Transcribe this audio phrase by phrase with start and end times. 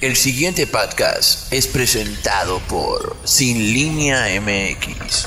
[0.00, 5.26] El siguiente podcast es presentado por Sin Línea MX.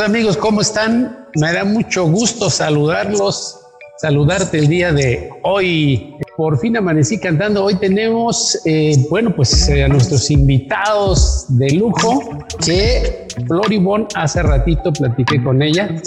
[0.00, 1.26] amigos, ¿cómo están?
[1.34, 3.58] Me da mucho gusto saludarlos,
[3.96, 6.14] saludarte el día de hoy.
[6.38, 7.64] Por fin amanecí cantando.
[7.64, 14.92] Hoy tenemos, eh, bueno, pues eh, a nuestros invitados de lujo, que Floribón hace ratito
[14.92, 16.00] platiqué con ella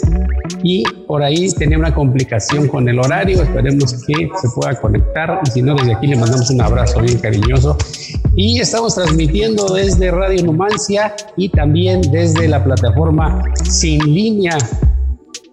[0.64, 3.44] y por ahí tenía una complicación con el horario.
[3.44, 7.20] Esperemos que se pueda conectar y si no, desde aquí le mandamos un abrazo bien
[7.20, 7.78] cariñoso.
[8.38, 14.58] Y estamos transmitiendo desde Radio Numancia y también desde la plataforma Sin Línea.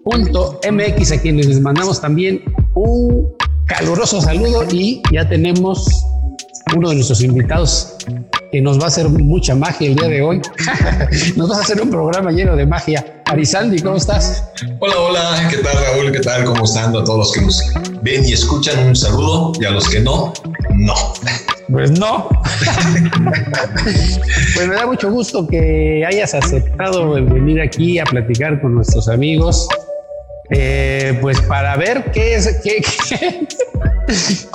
[0.05, 2.43] MX a quienes les mandamos también
[2.75, 3.27] un
[3.69, 6.05] caluroso saludo y ya tenemos
[6.75, 7.97] uno de nuestros invitados
[8.51, 10.41] que nos va a hacer mucha magia el día de hoy.
[11.37, 13.23] nos vas a hacer un programa lleno de magia.
[13.27, 14.45] Arizaldi, ¿cómo estás?
[14.81, 16.13] Hola, hola, ¿qué tal Raúl?
[16.13, 16.45] ¿Qué tal?
[16.45, 17.63] ¿Cómo están a todos los que nos
[18.03, 18.89] ven y escuchan?
[18.89, 20.33] Un saludo y a los que no,
[20.75, 20.95] no.
[21.71, 22.29] Pues no.
[24.55, 29.69] pues me da mucho gusto que hayas aceptado venir aquí a platicar con nuestros amigos
[30.51, 32.81] eh, pues para ver qué, es, qué,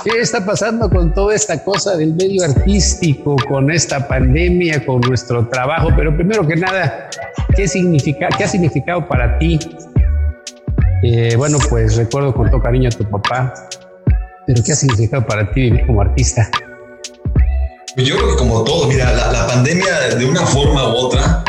[0.04, 5.46] qué, está pasando con toda esta cosa del medio artístico, con esta pandemia, con nuestro
[5.48, 5.90] trabajo.
[5.96, 7.10] Pero primero que nada,
[7.54, 9.58] ¿qué, significa, qué ha significado para ti?
[11.04, 13.54] Eh, bueno, pues recuerdo con todo cariño a tu papá,
[14.46, 16.50] pero ¿qué ha significado para ti vivir como artista?
[17.96, 21.44] Yo creo que como todo, mira, la, la pandemia de una forma u otra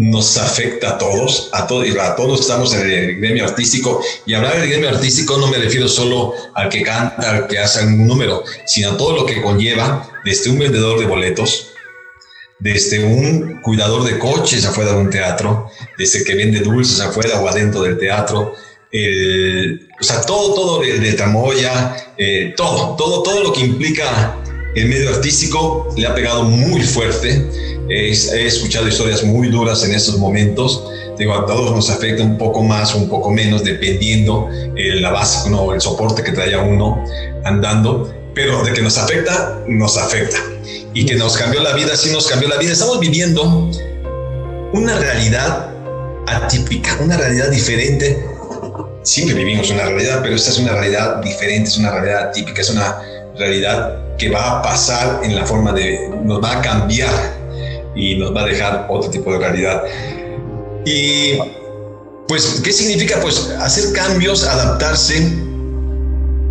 [0.00, 4.02] nos afecta a todos, a, todos, a todos estamos en el gremio artístico.
[4.24, 7.84] Y hablar del gremio artístico no me refiero solo al que canta, al que hace
[7.84, 11.72] un número, sino a todo lo que conlleva desde un vendedor de boletos,
[12.58, 17.48] desde un cuidador de coches afuera de un teatro, desde que vende dulces afuera o
[17.48, 18.54] adentro del teatro,
[18.90, 24.36] o sea, todo, todo de, tramoya, eh, todo, todo, todo lo que implica
[24.74, 28.10] el medio artístico le ha pegado muy fuerte He,
[28.46, 30.88] escuchado historias muy duras en estos momentos.
[31.18, 35.10] Digo, a todos nos afecta un poco más o un poco menos, dependiendo eh, la
[35.10, 35.74] base, ¿no?
[35.74, 37.04] el soporte que traiga uno
[37.44, 38.14] andando.
[38.32, 40.38] Pero de que nos afecta, nos afecta.
[40.94, 42.72] Y que nos cambió la vida, sí nos cambió la vida.
[42.72, 43.68] Estamos viviendo
[44.72, 45.70] una realidad
[46.28, 48.24] atípica, una realidad diferente.
[49.02, 52.70] Siempre vivimos una realidad, pero esta es una realidad diferente, es una realidad atípica, es
[52.70, 53.00] una
[53.36, 57.39] realidad que va a pasar en la forma de, nos va a cambiar
[57.94, 59.82] y nos va a dejar otro tipo de realidad.
[60.84, 61.38] Y
[62.28, 63.20] pues, ¿qué significa?
[63.20, 65.32] Pues hacer cambios, adaptarse.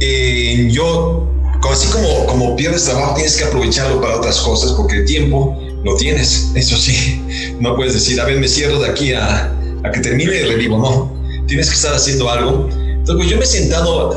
[0.02, 1.28] Eh, yo,
[1.72, 5.96] así como, como pierdes trabajo, tienes que aprovecharlo para otras cosas porque el tiempo lo
[5.96, 7.22] tienes, eso sí.
[7.60, 9.56] No puedes decir, a ver, me cierro de aquí a,
[9.94, 11.46] que termine y revivo, no.
[11.48, 12.70] Tienes que estar haciendo algo.
[12.72, 14.12] Entonces, pues yo me he sentado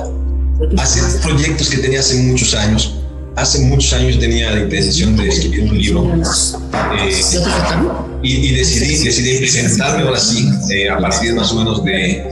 [0.76, 3.01] a hacer proyectos que tenía hace muchos años
[3.36, 6.04] hace muchos años tenía la intención de escribir un libro
[6.98, 7.10] eh,
[8.22, 12.24] y, decidí, decidí presentarme ahora sí, eh, a partir más o menos de,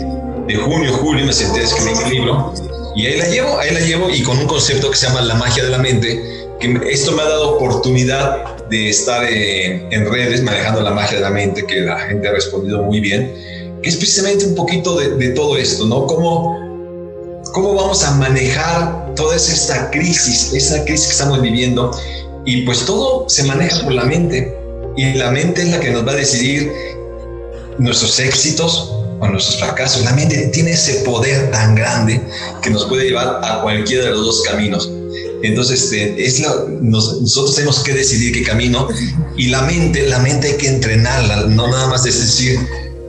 [0.46, 2.54] de, junio, julio me senté a escribir mi libro
[2.94, 5.34] y ahí la llevo, ahí la llevo y con un concepto que se llama la
[5.34, 10.42] magia de la mente, que esto me ha dado oportunidad de estar eh, en redes
[10.42, 13.32] manejando la magia de la mente, que la gente ha respondido muy bien,
[13.82, 16.06] que es precisamente un poquito de, de todo esto, ¿no?
[16.06, 16.70] Cómo
[17.52, 21.90] cómo vamos a manejar toda esta crisis, esa crisis que estamos viviendo.
[22.44, 24.56] Y pues todo se maneja por la mente.
[24.96, 26.70] Y la mente es la que nos va a decidir
[27.78, 30.04] nuestros éxitos o nuestros fracasos.
[30.04, 32.20] La mente tiene ese poder tan grande
[32.62, 34.90] que nos puede llevar a cualquiera de los dos caminos.
[35.42, 36.42] Entonces, este, es
[36.80, 38.88] nosotros tenemos que decidir qué camino
[39.36, 42.58] y la mente, la mente hay que entrenarla, no nada más es decir,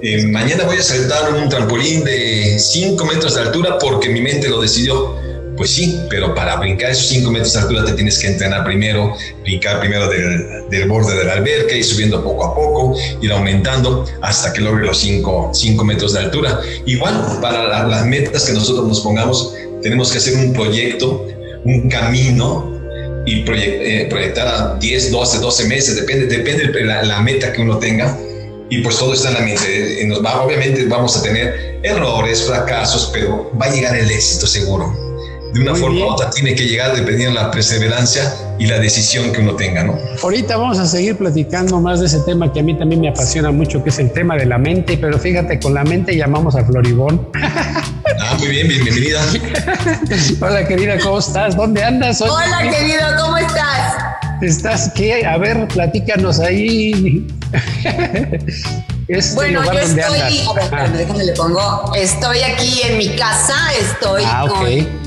[0.02, 4.48] eh, mañana voy a saltar un trampolín de 5 metros de altura porque mi mente
[4.50, 5.16] lo decidió.
[5.62, 9.16] Pues sí, pero para brincar esos 5 metros de altura te tienes que entrenar primero,
[9.44, 14.08] brincar primero del, del borde de la alberca, y subiendo poco a poco, ir aumentando
[14.24, 15.52] hasta que logre los 5
[15.84, 16.59] metros de altura.
[16.88, 19.53] Igual, para las metas que nosotros nos pongamos,
[19.84, 21.28] tenemos que hacer un proyecto,
[21.64, 22.82] un camino
[23.28, 27.62] y eh, proyectar a 10, 12, 12 meses, depende, depende de la, la meta que
[27.62, 28.18] uno tenga
[28.72, 30.06] y pues todo está en la mente.
[30.08, 35.10] Nos va, obviamente vamos a tener errores, fracasos, pero va a llegar el éxito seguro.
[35.53, 39.34] De una forma u otra tiene que llegar dependiendo de la perseverancia y la decisión
[39.34, 39.98] que uno tenga, ¿no?
[40.24, 43.52] Ahorita vamos a seguir platicando más de ese tema que a mí también me apasiona
[43.52, 46.64] mucho, que es el tema de la mente, pero fíjate, con la mente llamamos a
[46.64, 47.28] Floribón.
[47.34, 49.22] Ah, muy bien, bienvenida.
[50.42, 51.58] Hola querida, ¿cómo estás?
[51.58, 52.22] ¿Dónde andas?
[52.22, 53.96] Hola querido, ¿cómo estás?
[54.42, 55.26] ¿Estás qué?
[55.26, 57.28] A ver, platícanos ahí.
[59.36, 60.88] bueno, yo estoy, a ver, ah.
[60.96, 61.94] déjame le pongo.
[61.96, 65.01] Estoy aquí en mi casa, estoy ah, con.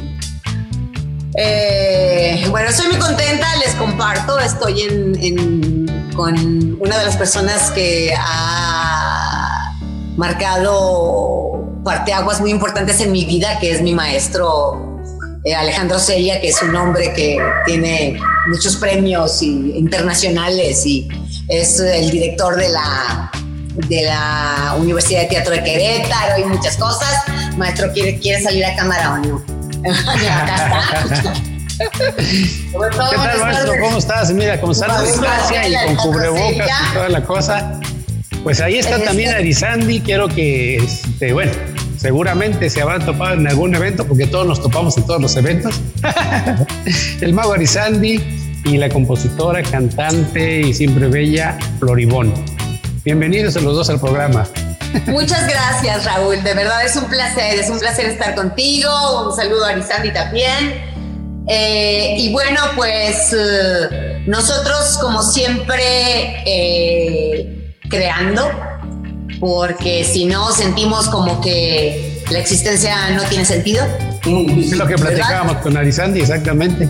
[1.36, 4.38] Eh, bueno, estoy muy contenta, les comparto.
[4.38, 6.34] Estoy en, con
[6.81, 9.76] una de las personas que ha
[10.16, 15.00] marcado parteaguas muy importantes en mi vida, que es mi maestro
[15.44, 21.08] eh, Alejandro Celia, que es un hombre que tiene muchos premios internacionales y
[21.48, 23.30] es el director de la,
[23.88, 27.25] de la Universidad de Teatro de Querétaro y muchas cosas.
[27.56, 29.53] Maestro, ¿quiere, quiere salir a cámara o no?
[29.84, 29.90] ¿Qué
[32.96, 33.72] tal, maestro?
[33.81, 34.32] ¿Cómo estás?
[34.32, 37.81] Mira, con sana distancia y con cubrebocas y toda la cosa.
[38.42, 40.00] Pues ahí está también Arizandi.
[40.00, 41.52] Quiero que, este, bueno,
[41.98, 45.78] seguramente se habrán topado en algún evento, porque todos nos topamos en todos los eventos.
[47.20, 48.22] el mago Arizandi
[48.64, 52.32] y la compositora, cantante y siempre bella Floribón.
[53.04, 54.46] Bienvenidos a los dos al programa.
[55.06, 56.43] Muchas gracias, Raúl.
[56.43, 59.29] De verdad es un placer, es un placer estar contigo.
[59.29, 60.94] Un saludo a Arizandi también.
[61.46, 68.50] Eh, y bueno, pues eh, nosotros, como siempre, eh, creando,
[69.41, 73.85] porque si no sentimos como que la existencia no tiene sentido.
[74.25, 76.88] Es lo que platicábamos con Arizandi, exactamente.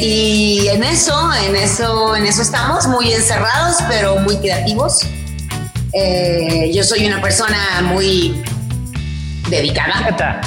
[0.00, 5.00] y en eso, en eso, en eso estamos, muy encerrados, pero muy creativos.
[6.72, 8.42] Yo soy una persona muy
[9.48, 10.40] dedicada.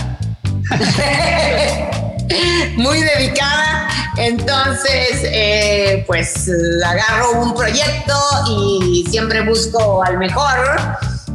[2.78, 3.90] muy dedicada.
[4.18, 6.50] Entonces, eh, pues
[6.86, 8.14] agarro un proyecto
[8.50, 10.80] y siempre busco al mejor.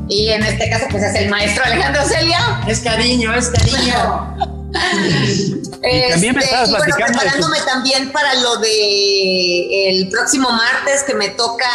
[0.08, 2.60] Y en este caso, pues es el maestro Alejandro Celia.
[2.66, 4.36] Es cariño, es cariño.
[6.10, 11.30] también me estabas este, platicando preparándome también para lo de el próximo martes que me
[11.30, 11.66] toca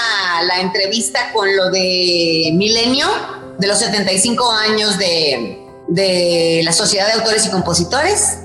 [0.45, 3.07] la entrevista con lo de Milenio,
[3.57, 8.39] de los 75 años de, de la Sociedad de Autores y Compositores.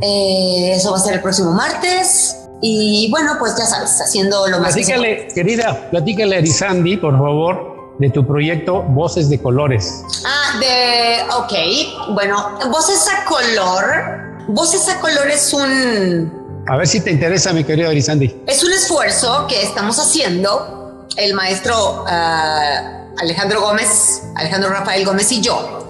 [0.00, 2.36] Eh, eso va a ser el próximo martes.
[2.60, 7.71] Y bueno, pues ya sabes, haciendo lo más Platícale, querida, platícale a Erizandi, por favor,
[8.02, 10.02] de tu proyecto Voces de Colores.
[10.26, 11.22] Ah, de.
[11.36, 12.14] Ok.
[12.14, 14.48] Bueno, Voces a Color.
[14.48, 16.64] Voces a Color es un.
[16.68, 18.42] A ver si te interesa, mi querido Erizandi.
[18.46, 25.40] Es un esfuerzo que estamos haciendo, el maestro ah, Alejandro Gómez, Alejandro Rafael Gómez y
[25.40, 25.86] yo,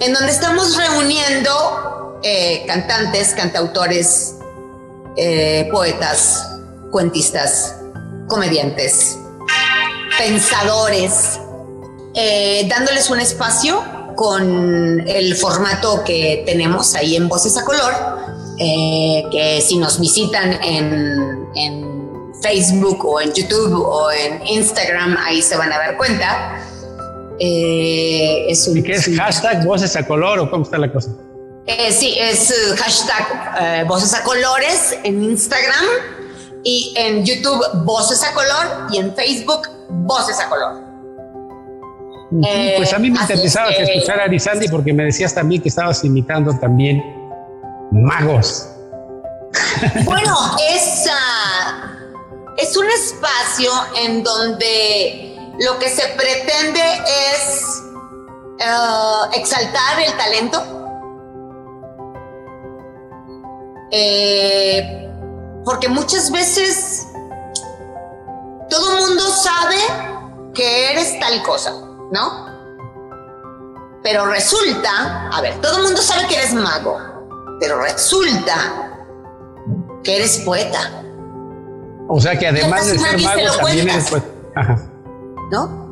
[0.00, 4.36] en donde estamos reuniendo eh, cantantes, cantautores,
[5.16, 6.56] eh, poetas,
[6.92, 7.76] cuentistas,
[8.28, 9.18] comediantes,
[10.18, 11.40] pensadores,
[12.14, 13.82] eh, dándoles un espacio
[14.16, 17.94] con el formato que tenemos ahí en Voces a Color,
[18.58, 21.42] que si nos visitan en,
[22.42, 26.60] Facebook o en YouTube o en Instagram, ahí se van a dar cuenta.
[27.38, 31.10] es ¿Y qué es hashtag Voces a Color o cómo está la cosa?
[31.66, 35.84] Eh, sí, es eh, hashtag eh, Voces a Colores en Instagram
[36.64, 40.82] y en YouTube Voces a Color y en Facebook Voces a Color.
[42.76, 46.04] pues a mí me interesaba que, escuchar a Arizandi porque me decías también que estabas
[46.04, 47.02] imitando también
[47.90, 48.68] magos.
[50.04, 50.34] Bueno,
[50.70, 51.10] es,
[52.56, 53.70] es un espacio
[54.04, 56.80] en donde lo que se pretende
[57.34, 57.82] es
[59.34, 60.82] exaltar el talento
[63.94, 65.06] Eh,
[65.66, 67.08] porque muchas veces
[68.70, 69.76] todo mundo sabe
[70.54, 71.72] que eres tal cosa,
[72.12, 72.52] ¿no?
[74.02, 76.98] Pero resulta, a ver, todo el mundo sabe que eres mago,
[77.60, 78.98] pero resulta
[80.02, 81.02] que eres poeta.
[82.08, 84.26] O sea que además de ser mago también eres poeta.
[85.50, 85.82] ¿No?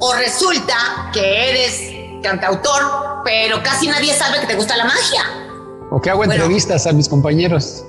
[0.00, 5.22] O resulta que eres cantautor, pero casi nadie sabe que te gusta la magia.
[5.90, 7.84] O que hago entrevistas a mis compañeros.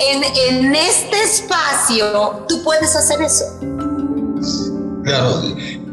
[0.00, 3.44] En, en este espacio tú puedes hacer eso.
[5.04, 5.42] Claro,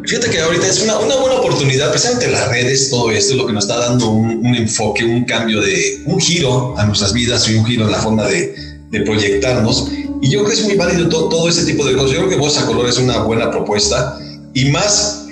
[0.05, 3.53] Fíjate que ahorita es una, buena oportunidad, precisamente las redes, todo esto es lo que
[3.53, 7.55] nos está dando un, un, enfoque, un cambio de, un giro a nuestras vidas y
[7.55, 8.53] un giro en la forma de,
[8.91, 9.87] de proyectarnos.
[10.21, 12.11] Y yo creo que es muy válido todo, todo ese tipo de cosas.
[12.11, 14.19] Yo creo que Voz a Color es una buena propuesta
[14.53, 15.25] y más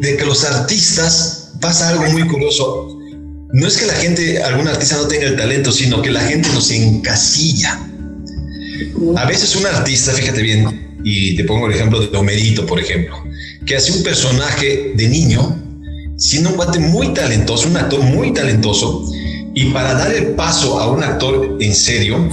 [0.00, 2.94] de que los artistas pasa algo muy curioso
[3.52, 6.48] no es que la gente, algún artista no tenga el talento, sino que la gente
[6.50, 7.80] nos encasilla.
[9.16, 13.16] A veces un artista, fíjate bien, y te pongo el ejemplo de Homerito, por ejemplo,
[13.64, 15.56] que hace un personaje de niño,
[16.18, 19.10] siendo un cuate muy talentoso, un actor muy talentoso,
[19.54, 22.28] y para dar el paso a un actor en serio,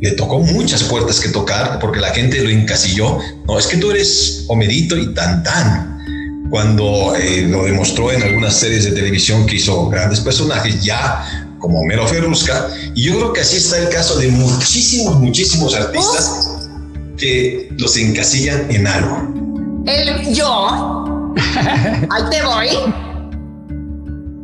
[0.00, 3.18] le tocó muchas puertas que tocar porque la gente lo encasilló.
[3.46, 6.48] No, es que tú eres Homerito y tan tan.
[6.48, 11.80] Cuando eh, lo demostró en algunas series de televisión que hizo grandes personajes, ya como
[11.80, 12.68] Homero Ferrusca.
[12.94, 16.55] Y yo creo que así está el caso de muchísimos, muchísimos artistas
[17.16, 19.84] que los encasillan en algo.
[19.86, 21.32] El yo,
[22.10, 22.68] ahí te voy.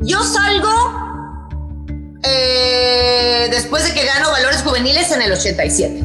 [0.05, 0.71] Yo salgo
[2.23, 6.00] eh, después de que gano Valores Juveniles en el 87.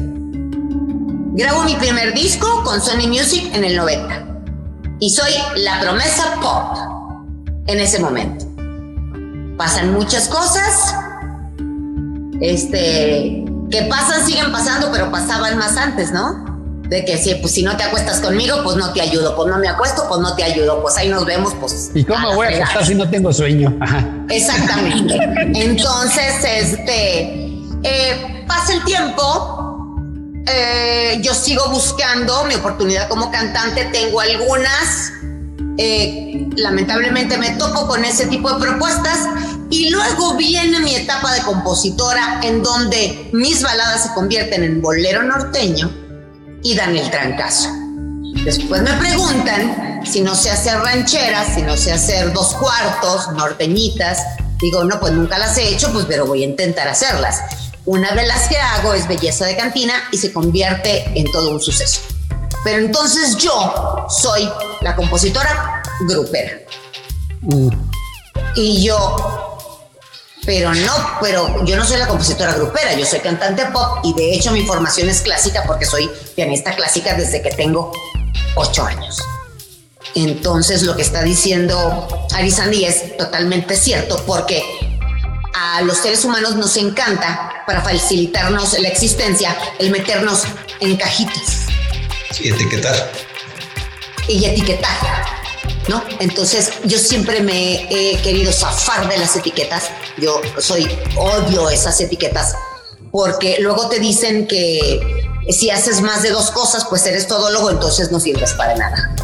[1.34, 4.26] Grabo mi primer disco con Sony Music en el 90.
[5.00, 6.76] Y soy la promesa pop
[7.66, 8.46] en ese momento.
[9.56, 10.94] Pasan muchas cosas.
[12.40, 16.47] Este, que pasan, siguen pasando, pero pasaban más antes, ¿no?
[16.88, 19.58] De que si, pues, si no te acuestas conmigo, pues no te ayudo, pues no
[19.58, 21.90] me acuesto, pues no te ayudo, pues ahí nos vemos, pues.
[21.94, 23.78] ¿Y cómo voy a acostar si no tengo sueño?
[24.30, 25.14] Exactamente.
[25.54, 27.22] Entonces, este,
[27.82, 29.94] eh, pasa el tiempo,
[30.46, 35.12] eh, yo sigo buscando mi oportunidad como cantante, tengo algunas,
[35.76, 39.18] eh, lamentablemente me topo con ese tipo de propuestas.
[39.70, 45.22] Y luego viene mi etapa de compositora en donde mis baladas se convierten en bolero
[45.22, 46.07] norteño
[46.68, 47.70] y dan el trancazo.
[48.44, 54.18] Después me preguntan si no sé hacer rancheras, si no sé hacer dos cuartos, norteñitas.
[54.60, 57.40] Digo, no, pues nunca las he hecho, pues pero voy a intentar hacerlas.
[57.86, 61.60] Una de las que hago es belleza de cantina y se convierte en todo un
[61.60, 62.02] suceso.
[62.64, 64.46] Pero entonces yo soy
[64.82, 66.52] la compositora grupera.
[67.40, 67.70] Mm.
[68.56, 69.47] Y yo
[70.48, 74.32] pero no, pero yo no soy la compositora grupera, yo soy cantante pop y de
[74.32, 77.92] hecho mi formación es clásica porque soy pianista clásica desde que tengo
[78.54, 79.18] ocho años.
[80.14, 84.62] Entonces lo que está diciendo Arizandi es totalmente cierto porque
[85.52, 90.44] a los seres humanos nos encanta para facilitarnos la existencia el meternos
[90.80, 91.66] en cajitas.
[92.40, 93.12] Y etiquetar.
[94.26, 95.37] Y etiquetar.
[95.88, 96.02] ¿No?
[96.20, 99.84] Entonces yo siempre me he querido zafar de las etiquetas,
[100.18, 102.54] yo soy, odio esas etiquetas,
[103.10, 105.00] porque luego te dicen que
[105.50, 109.14] si haces más de dos cosas, pues eres todólogo, entonces no sirves para nada.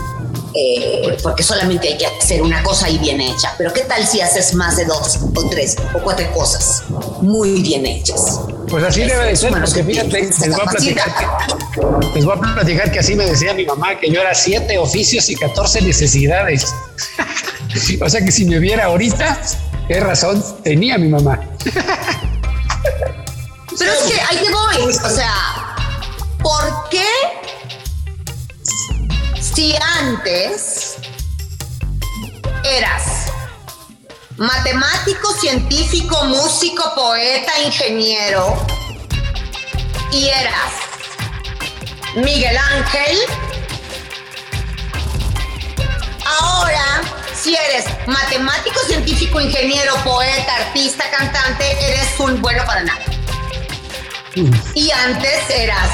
[0.56, 3.52] Eh, porque solamente hay que hacer una cosa y bien hecha.
[3.58, 6.84] Pero ¿qué tal si haces más de dos o tres o cuatro cosas
[7.20, 8.40] muy bien hechas?
[8.68, 11.26] Pues así debe de ser, porque fíjate, les voy, a platicar que,
[12.14, 15.28] les voy a platicar que así me decía mi mamá, que yo era siete oficios
[15.28, 16.72] y catorce necesidades.
[18.00, 19.40] o sea que si me viera ahorita,
[19.88, 21.40] qué razón tenía mi mamá.
[23.76, 25.34] Pero es que ahí te voy, o sea,
[26.40, 27.04] ¿por qué
[29.54, 30.96] si antes
[32.64, 33.26] eras
[34.36, 38.66] matemático, científico, músico, poeta, ingeniero
[40.10, 40.72] y eras
[42.16, 43.18] Miguel Ángel,
[46.26, 53.04] ahora si eres matemático, científico, ingeniero, poeta, artista, cantante, eres un bueno para nada.
[54.74, 55.90] Y antes eras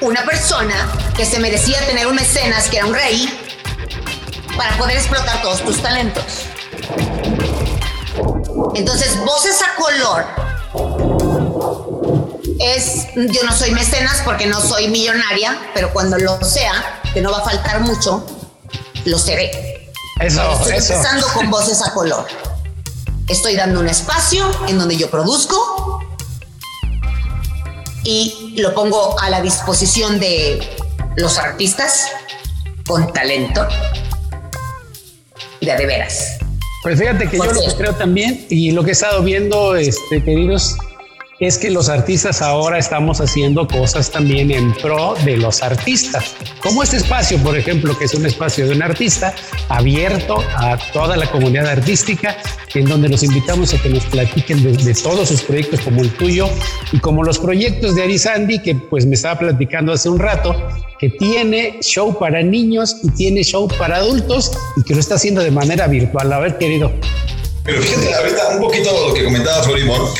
[0.00, 3.28] una persona que se merecía tener un mecenas que era un rey
[4.56, 6.24] para poder explotar todos tus talentos.
[8.74, 10.24] Entonces, voces a color
[12.58, 17.30] es, yo no soy mecenas porque no soy millonaria, pero cuando lo sea, que no
[17.30, 18.24] va a faltar mucho,
[19.04, 19.92] lo seré.
[20.20, 22.26] Eso, Estoy empezando con voces a color.
[23.28, 26.00] Estoy dando un espacio en donde yo produzco,
[28.04, 30.79] y lo pongo a la disposición de
[31.20, 32.10] los artistas
[32.86, 33.66] con talento
[35.60, 36.38] de de veras.
[36.82, 40.24] Pues fíjate que yo lo que creo también y lo que he estado viendo, este,
[40.24, 40.76] queridos,
[41.40, 46.36] es que los artistas ahora estamos haciendo cosas también en pro de los artistas.
[46.62, 49.34] Como este espacio, por ejemplo, que es un espacio de un artista
[49.70, 52.36] abierto a toda la comunidad artística,
[52.74, 56.46] en donde los invitamos a que nos platiquen de, todos sus proyectos como el tuyo
[56.92, 60.54] y como los proyectos de Arizandi, que pues me estaba platicando hace un rato,
[60.98, 65.42] que tiene show para niños y tiene show para adultos y que lo está haciendo
[65.42, 66.30] de manera virtual.
[66.34, 66.92] A ver, querido.
[67.70, 70.12] Pero fíjate, ahorita un poquito lo que comentaba Florimón,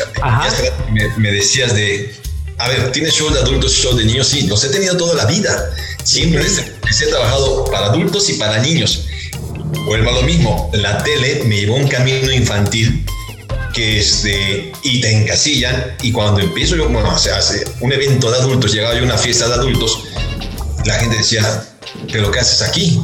[0.93, 2.15] me, me decías de,
[2.59, 4.29] a ver, ¿tienes show de adultos y show de niños?
[4.29, 5.69] Sí, los he tenido toda la vida.
[6.05, 9.07] Siempre he trabajado para adultos y para niños.
[9.85, 13.05] Vuelvo a lo mismo, la tele me llevó un camino infantil
[13.75, 18.39] que este, y te encasillan y cuando empiezo yo, bueno, se hace un evento de
[18.39, 20.05] adultos, llegaba yo a una fiesta de adultos,
[20.85, 21.65] la gente decía,
[22.13, 23.01] ¿pero qué haces aquí?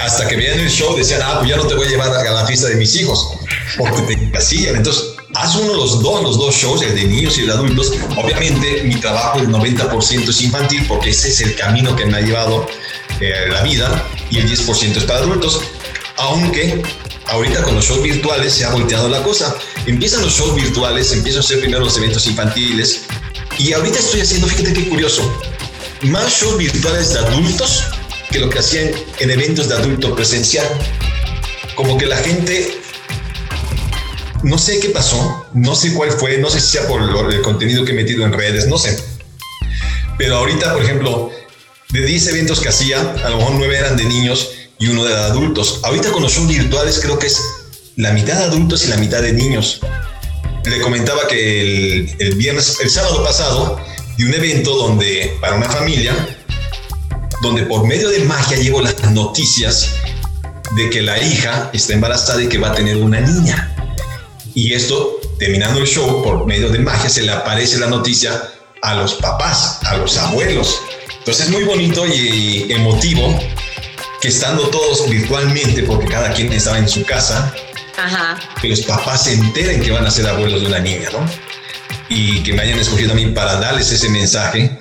[0.00, 2.32] Hasta que veían el show decían, ah, pues ya no te voy a llevar a
[2.32, 3.34] la fiesta de mis hijos,
[3.76, 4.76] porque te encasillan.
[4.76, 7.92] Entonces, hace uno los dos, los dos shows, el de niños y el de adultos.
[8.16, 12.20] Obviamente mi trabajo el 90% es infantil porque ese es el camino que me ha
[12.20, 12.66] llevado
[13.20, 15.60] eh, la vida y el 10% es para adultos.
[16.16, 16.82] Aunque
[17.26, 19.54] ahorita con los shows virtuales se ha volteado la cosa.
[19.86, 23.02] Empiezan los shows virtuales, empiezan a ser primero los eventos infantiles
[23.58, 25.22] y ahorita estoy haciendo, fíjate qué curioso,
[26.02, 27.84] más shows virtuales de adultos
[28.30, 30.66] que lo que hacían en eventos de adulto presencial.
[31.74, 32.78] Como que la gente
[34.42, 37.84] no sé qué pasó, no sé cuál fue, no sé si sea por el contenido
[37.84, 38.98] que he metido en redes, no sé.
[40.16, 41.30] Pero ahorita, por ejemplo,
[41.90, 45.14] de 10 eventos que hacía, a lo mejor 9 eran de niños y uno de
[45.14, 45.80] adultos.
[45.82, 47.40] Ahorita con los shows virtuales creo que es
[47.96, 49.80] la mitad de adultos y la mitad de niños.
[50.64, 53.80] Le comentaba que el, el viernes, el sábado pasado,
[54.16, 56.14] de un evento donde, para una familia,
[57.42, 59.90] donde por medio de magia llevo las noticias
[60.72, 63.74] de que la hija está embarazada y que va a tener una niña.
[64.54, 68.50] Y esto, terminando el show, por medio de magia, se le aparece la noticia
[68.82, 70.80] a los papás, a los abuelos.
[71.18, 73.38] Entonces es muy bonito y emotivo
[74.20, 77.54] que estando todos virtualmente, porque cada quien estaba en su casa,
[78.60, 81.24] que los papás se enteren que van a ser abuelos de una niña, ¿no?
[82.08, 84.77] Y que me hayan escogido a mí para darles ese mensaje,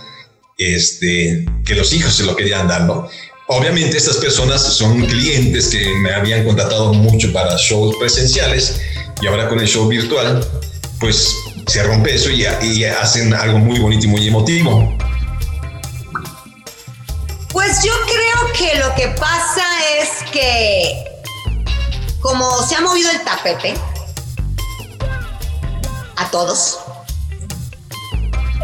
[0.58, 3.08] este, que los hijos se lo querían dar, ¿no?
[3.48, 8.82] Obviamente estas personas son clientes que me habían contratado mucho para shows presenciales
[9.22, 10.46] y ahora con el show virtual,
[11.00, 11.34] pues
[11.68, 12.44] se rompe eso y,
[12.86, 14.98] hacen algo muy bonito y muy emotivo.
[17.52, 19.66] Pues yo creo que lo que pasa
[20.00, 21.06] es que
[22.20, 23.74] como se ha movido el tapete
[26.18, 26.80] a todos,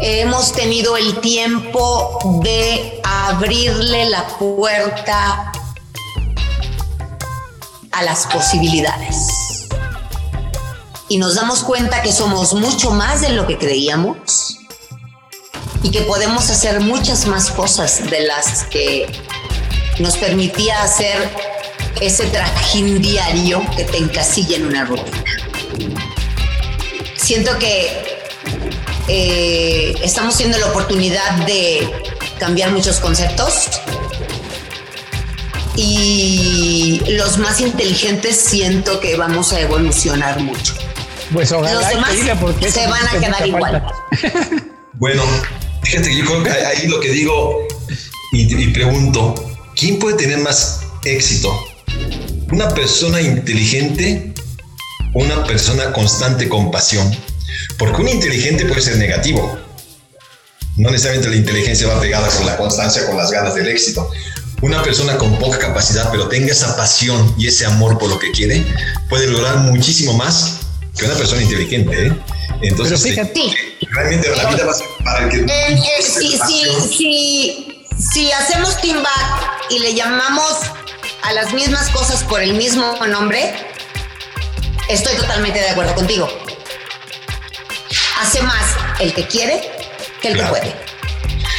[0.06, 5.50] hemos tenido el tiempo de abrirle la puerta
[7.90, 9.28] a las posibilidades
[11.08, 14.58] y nos damos cuenta que somos mucho más de lo que creíamos
[15.82, 19.06] y que podemos hacer muchas más cosas de las que
[20.00, 21.30] nos permitía hacer
[22.02, 25.24] ese trajín diario que te encasilla en una rutina.
[27.16, 28.13] Siento que
[29.08, 31.88] eh, estamos teniendo la oportunidad de
[32.38, 33.68] cambiar muchos conceptos
[35.76, 40.74] y los más inteligentes siento que vamos a evolucionar mucho.
[41.32, 43.84] Pues ojalá Los demás porque se van a quedar igual.
[44.94, 45.22] bueno,
[45.82, 47.66] fíjate que yo creo que ahí lo que digo
[48.32, 49.34] y, y pregunto,
[49.74, 51.52] ¿quién puede tener más éxito?
[52.52, 54.32] ¿Una persona inteligente
[55.14, 57.14] o una persona constante con pasión?
[57.78, 59.58] Porque un inteligente puede ser negativo.
[60.76, 64.10] No necesariamente la inteligencia va pegada con la constancia, con las ganas del éxito.
[64.60, 68.32] Una persona con poca capacidad, pero tenga esa pasión y ese amor por lo que
[68.32, 68.64] quiere,
[69.08, 70.60] puede lograr muchísimo más
[70.96, 72.12] que una persona inteligente, ¿eh?
[72.62, 73.56] Entonces, Pero fíjate,
[73.90, 75.36] realmente la vida va a ser para que...
[75.38, 76.38] Eh, eh, si,
[76.88, 80.60] si, si, hacemos team back y le llamamos
[81.22, 83.54] a las mismas cosas por el mismo nombre,
[84.88, 86.28] estoy totalmente de acuerdo contigo.
[88.20, 89.62] Hace más el que quiere
[90.20, 90.74] que el que puede.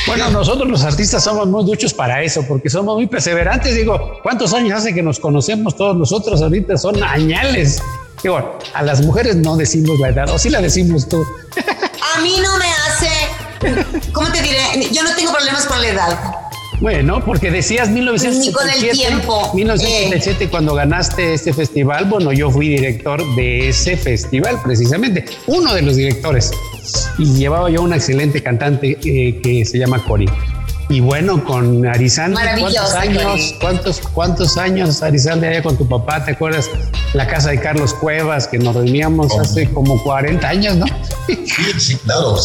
[0.08, 3.76] Bueno, nosotros los artistas somos muy duchos para eso, porque somos muy perseverantes.
[3.76, 6.42] Digo, ¿cuántos años hace que nos conocemos todos nosotros?
[6.42, 7.82] Ahorita son añales.
[8.22, 11.26] Digo, a las mujeres no decimos la edad, o sí la decimos tú.
[12.16, 14.60] A mí no me hace, ¿cómo te diré?
[14.92, 16.45] Yo no tengo problemas con la edad.
[16.82, 18.40] Bueno, porque decías 1977.
[18.40, 19.52] Ni con el tiempo.
[19.54, 20.50] 1977 eh.
[20.50, 25.96] cuando ganaste este festival, bueno, yo fui director de ese festival precisamente, uno de los
[25.96, 26.52] directores.
[27.18, 30.28] Y llevaba yo una excelente cantante eh, que se llama Cori.
[30.88, 36.24] Y bueno, con Arizante, ¿cuántos años, cuántos, cuántos años Arizante allá con tu papá?
[36.24, 36.70] ¿Te acuerdas
[37.14, 40.86] la casa de Carlos Cuevas que nos reuníamos hace como 40 años, no?
[41.26, 41.40] Sí,
[41.80, 42.38] sí, claro.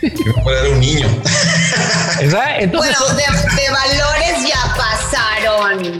[0.00, 1.06] Yo era un niño.
[2.30, 5.98] bueno, de, valores ya pasaron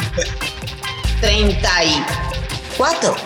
[1.20, 3.16] 34.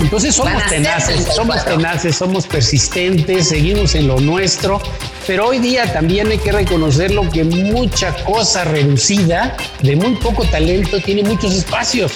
[0.00, 4.80] Entonces somos tenaces, somos tenaces, somos persistentes, seguimos en lo nuestro
[5.26, 11.00] pero hoy día también hay que reconocerlo que mucha cosa reducida, de muy poco talento,
[11.00, 12.12] tiene muchos espacios.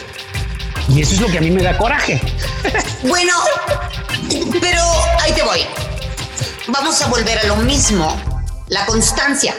[0.89, 2.21] Y eso es lo que a mí me da coraje.
[3.03, 3.33] Bueno,
[4.61, 4.83] pero
[5.21, 5.61] ahí te voy.
[6.69, 8.15] Vamos a volver a lo mismo.
[8.69, 9.55] La constancia.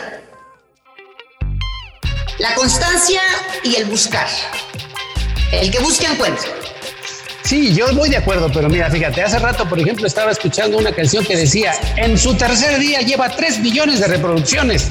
[2.41, 3.21] La constancia
[3.63, 4.25] y el buscar.
[5.51, 6.49] El que busca encuentra.
[7.43, 10.91] Sí, yo voy de acuerdo, pero mira, fíjate, hace rato, por ejemplo, estaba escuchando una
[10.91, 14.89] canción que decía, en su tercer día lleva tres millones de reproducciones.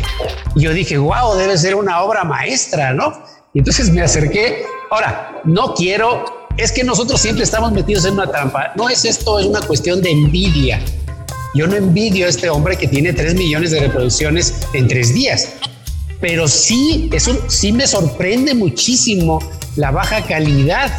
[0.55, 3.21] Y yo dije, wow, debe ser una obra maestra, ¿no?
[3.53, 4.65] Y entonces me acerqué.
[4.93, 8.73] Ahora, no quiero es que nosotros siempre estamos metidos en una trampa.
[8.77, 10.81] No es esto, es una cuestión de envidia.
[11.57, 15.55] Yo no envidio a este hombre que tiene 3 millones de reproducciones en tres días,
[16.21, 19.39] pero sí, eso sí me sorprende muchísimo
[19.77, 20.91] la baja calidad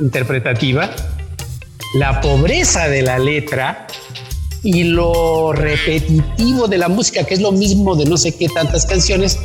[0.00, 0.90] interpretativa,
[1.94, 3.86] la pobreza de la letra
[4.62, 8.86] y lo repetitivo de la música, que es lo mismo de no sé qué tantas
[8.86, 9.38] canciones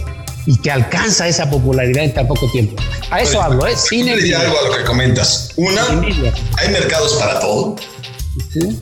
[0.46, 2.82] y que alcanza esa popularidad en tan poco tiempo.
[3.12, 3.76] A eso hablo, ¿eh?
[3.76, 4.40] Sin envidia.
[4.40, 5.52] algo a lo que comentas.
[5.58, 5.84] Una,
[6.58, 7.76] hay mercados para todo.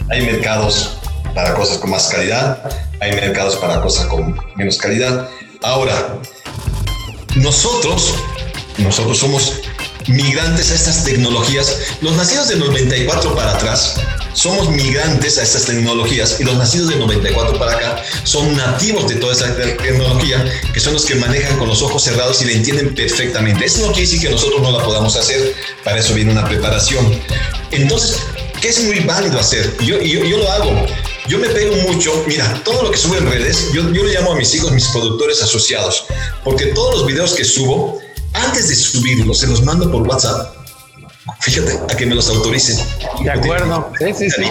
[0.10, 0.97] Hay mercados
[1.34, 2.69] para cosas con más calidad,
[3.00, 5.28] hay mercados para cosas con menos calidad.
[5.63, 6.19] Ahora,
[7.35, 8.13] nosotros,
[8.77, 9.53] nosotros somos
[10.07, 11.77] migrantes a estas tecnologías.
[12.01, 13.95] Los nacidos de 94 para atrás
[14.33, 19.15] somos migrantes a estas tecnologías y los nacidos de 94 para acá son nativos de
[19.15, 22.93] toda esa tecnología, que son los que manejan con los ojos cerrados y la entienden
[22.93, 23.65] perfectamente.
[23.65, 27.19] Eso no quiere decir que nosotros no la podamos hacer, para eso viene una preparación.
[27.71, 28.19] Entonces,
[28.61, 29.75] ¿qué es muy válido hacer?
[29.79, 30.85] Yo, yo, yo lo hago.
[31.27, 34.31] Yo me pego mucho, mira, todo lo que subo en redes, yo, yo le llamo
[34.31, 36.05] a mis hijos mis productores asociados,
[36.43, 37.99] porque todos los videos que subo,
[38.33, 40.55] antes de subirlos, se los mando por WhatsApp.
[41.41, 42.77] Fíjate, a que me los autoricen.
[43.21, 43.91] De acuerdo.
[43.99, 44.43] Sí, sí, sí.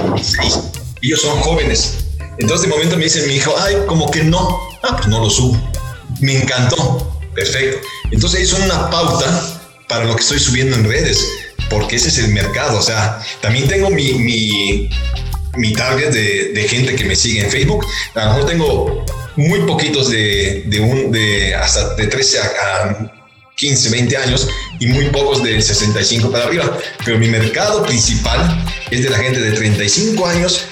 [1.00, 1.94] Ellos son jóvenes.
[2.38, 4.60] Entonces de momento me dice mi hijo, ay, como que no.
[4.82, 5.58] Ah, pues no lo subo.
[6.20, 7.20] Me encantó.
[7.34, 7.86] Perfecto.
[8.10, 11.26] Entonces ahí son una pauta para lo que estoy subiendo en redes,
[11.70, 12.78] porque ese es el mercado.
[12.78, 14.90] O sea, también tengo mi, mi
[15.56, 17.86] mi target de, gente que me sigue en Facebook.
[18.14, 19.04] A lo mejor tengo
[19.36, 23.12] muy poquitos de, de, un, de hasta de 13 a,
[23.56, 24.48] 15, 20 años
[24.80, 26.78] y muy pocos de 65 para arriba.
[27.04, 30.66] Pero mi mercado principal es de la gente de 35 años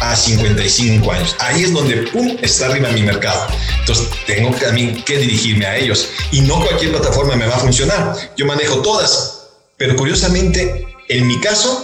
[0.00, 1.36] a 55 años.
[1.38, 3.46] Ahí es donde, ¡pum!, está arriba mi mercado.
[3.78, 6.08] Entonces, tengo también que dirigirme a ellos.
[6.32, 8.16] Y no cualquier plataforma me va a funcionar.
[8.36, 9.50] Yo manejo todas.
[9.76, 11.83] Pero curiosamente, en mi caso,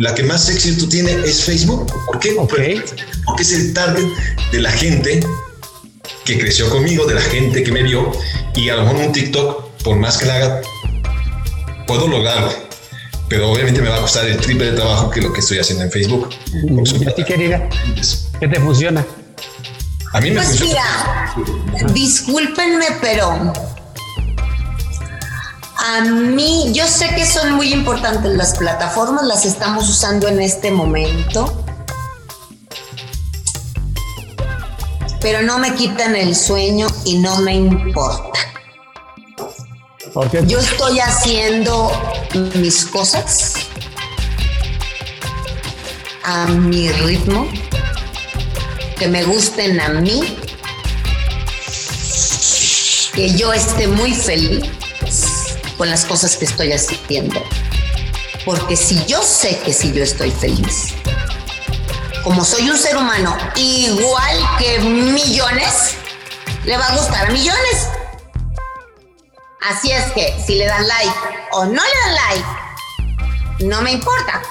[0.00, 1.92] la que más éxito tiene es Facebook.
[2.06, 2.32] ¿Por qué?
[2.34, 4.06] Porque es el target
[4.50, 5.20] de la gente
[6.24, 8.10] que creció conmigo, de la gente que me vio,
[8.54, 10.60] y a lo mejor un TikTok, por más que la haga,
[11.86, 12.50] puedo lograrlo.
[13.28, 15.84] Pero obviamente me va a costar el triple de trabajo que lo que estoy haciendo
[15.84, 16.30] en Facebook.
[16.98, 17.68] ¿Y a ti, querida?
[18.40, 19.06] ¿Qué te funciona?
[20.14, 21.34] A mí me pues Mira,
[21.92, 23.52] discúlpenme, pero
[25.82, 30.70] a mí, yo sé que son muy importantes las plataformas, las estamos usando en este
[30.70, 31.64] momento,
[35.22, 38.38] pero no me quitan el sueño y no me importa.
[40.46, 41.90] Yo estoy haciendo
[42.56, 43.54] mis cosas
[46.24, 47.48] a mi ritmo,
[48.98, 50.36] que me gusten a mí,
[53.14, 54.79] que yo esté muy feliz
[55.80, 57.42] con las cosas que estoy haciendo.
[58.44, 60.88] Porque si yo sé que si yo estoy feliz,
[62.22, 65.94] como soy un ser humano igual que millones,
[66.66, 67.88] le va a gustar a millones.
[69.70, 71.18] Así es que si le dan like
[71.52, 74.42] o no le dan like, no me importa.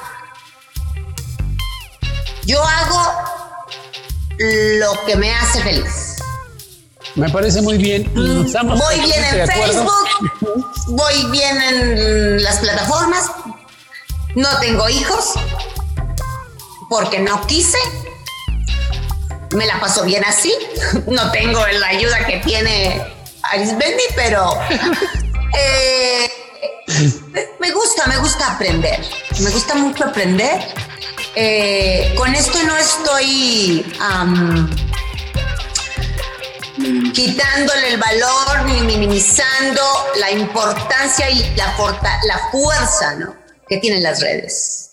[2.46, 3.14] Yo hago
[4.40, 6.09] lo que me hace feliz.
[7.16, 8.10] Me parece muy bien.
[8.14, 9.92] Mm, voy bien en Facebook,
[10.88, 13.32] voy bien en las plataformas,
[14.36, 15.34] no tengo hijos
[16.90, 17.78] porque no quise.
[19.56, 20.54] Me la paso bien así.
[21.08, 23.02] No tengo la ayuda que tiene
[23.44, 24.54] Arisbendi, pero
[25.58, 26.30] eh,
[27.60, 29.00] me gusta, me gusta aprender.
[29.40, 30.68] Me gusta mucho aprender.
[31.36, 33.86] Eh, con esto no estoy
[37.14, 39.82] quitándole el valor ni minimizando
[40.20, 41.74] la importancia y la,
[42.26, 43.36] la fuerza ¿no?
[43.68, 44.90] que tienen las redes.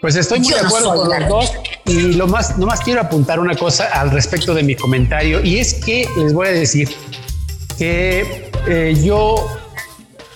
[0.00, 1.52] Pues estoy muy de acuerdo con los dos
[1.86, 5.74] y lo más, nomás quiero apuntar una cosa al respecto de mi comentario y es
[5.74, 6.88] que les voy a decir
[7.76, 9.44] que eh, yo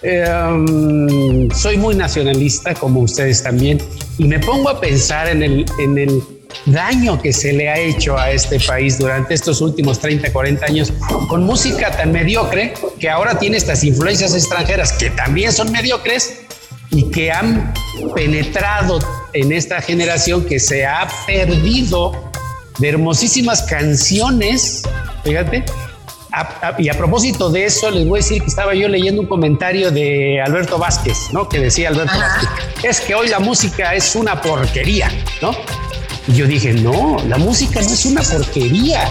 [0.03, 3.81] em, soy muy nacionalista como ustedes también
[4.19, 8.19] y me pongo a pensar en el, en el daño que se le ha hecho
[8.19, 10.93] a este país durante estos últimos 30, 40 años
[11.29, 16.43] con música tan mediocre que ahora tiene estas influencias extranjeras que también son mediocres
[16.91, 17.73] y que han
[18.15, 18.99] penetrado
[19.33, 22.31] en esta generación que se ha perdido
[22.79, 24.83] de hermosísimas canciones,
[25.25, 25.65] fíjate.
[26.79, 29.91] y a propósito de eso, les voy a decir que estaba yo leyendo un comentario
[29.91, 31.49] de Alberto Vázquez, ¿no?
[31.49, 32.49] Que decía Alberto Vázquez,
[32.83, 35.11] es que hoy la música es una porquería,
[35.41, 35.55] ¿no?
[36.29, 39.11] Y yo dije, no, la música no es una porquería.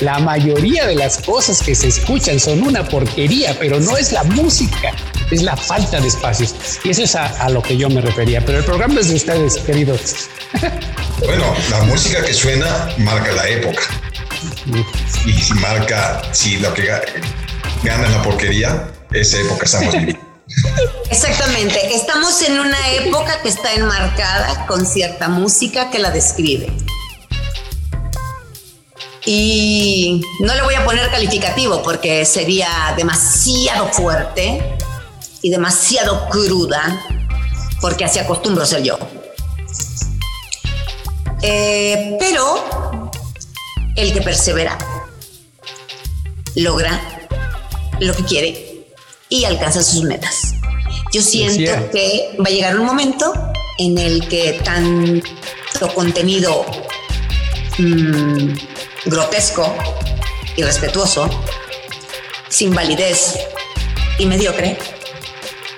[0.00, 4.24] La mayoría de las cosas que se escuchan son una porquería, pero no es la
[4.24, 4.92] música.
[5.30, 6.54] es la falta de espacios.
[6.84, 8.44] Y eso es a, lo que yo me refería.
[8.44, 10.00] Pero el programa es de ustedes, queridos.
[11.24, 13.80] Bueno, la música que suena marca la época.
[15.24, 17.02] Y si marca, si lo que ga-
[17.84, 20.31] gana la porquería, esa época estamos viviendo.
[21.10, 21.94] Exactamente.
[21.94, 26.72] Estamos en una época que está enmarcada con cierta música que la describe.
[29.24, 34.76] Y no le voy a poner calificativo porque sería demasiado fuerte
[35.42, 37.04] y demasiado cruda,
[37.80, 38.98] porque así acostumbro ser yo.
[41.42, 43.10] Eh, pero
[43.96, 44.78] el que persevera
[46.54, 47.00] logra
[48.00, 48.71] lo que quiere
[49.32, 50.52] y alcanza sus metas.
[51.10, 53.32] Yo siento que va a llegar un momento
[53.78, 56.66] en el que tanto contenido
[57.78, 58.52] mm,
[59.06, 59.74] grotesco,
[60.56, 61.30] irrespetuoso,
[62.50, 63.38] sin validez
[64.18, 64.78] y mediocre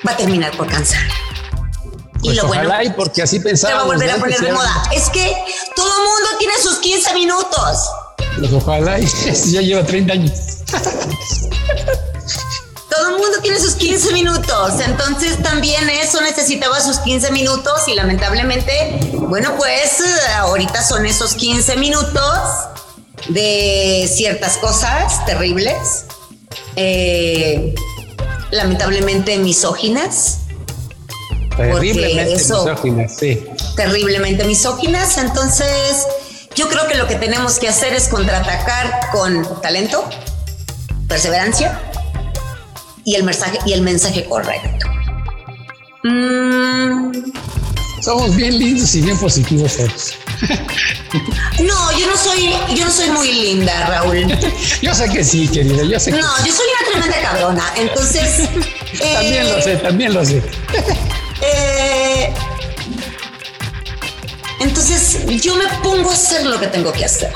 [0.06, 1.06] va a terminar por cansar.
[2.22, 4.52] Y Pues lo bueno ojalá y porque así se va a volver a poner de
[4.52, 4.82] moda.
[4.92, 5.32] Es que
[5.76, 7.90] todo el mundo tiene sus 15 minutos.
[8.36, 9.06] Pues ojalá y
[9.52, 10.32] ya lleva 30 años.
[12.96, 14.74] Todo el mundo tiene sus 15 minutos.
[14.86, 20.00] Entonces también eso necesitaba sus 15 minutos y lamentablemente, bueno, pues
[20.38, 22.38] ahorita son esos 15 minutos
[23.28, 26.04] de ciertas cosas terribles,
[26.76, 27.74] eh,
[28.50, 30.38] lamentablemente misóginas,
[31.56, 33.44] Terriblemente eso- misóginas, sí.
[33.76, 35.18] terriblemente misóginas.
[35.18, 36.06] Entonces,
[36.54, 40.04] yo creo que lo que tenemos que hacer es contraatacar con talento,
[41.08, 41.80] perseverancia
[43.04, 44.86] y el mensaje, y el mensaje correcto.
[46.04, 47.12] Mm,
[48.02, 50.14] Somos bien lindos y bien positivos todos.
[51.60, 54.26] no, yo no soy, yo no soy muy linda, Raúl.
[54.82, 57.72] Yo sé que sí, querida, yo sé que No, yo soy una tremenda cabrona.
[57.76, 58.48] Entonces,
[59.14, 60.42] también lo eh, sé, también lo sé.
[61.46, 62.32] Eh,
[64.60, 67.30] entonces yo me pongo a hacer lo que tengo que hacer.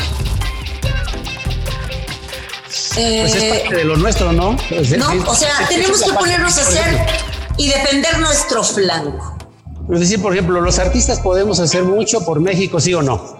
[2.99, 4.57] Pues es Eh, parte de lo nuestro, ¿no?
[4.69, 7.13] Pues es- no, es- o sea, es- tenemos que ponernos a hacer ejemplo,
[7.57, 9.37] y defender nuestro flanco.
[9.93, 13.39] Es decir, por ejemplo, los artistas podemos hacer mucho por México, ¿sí o no?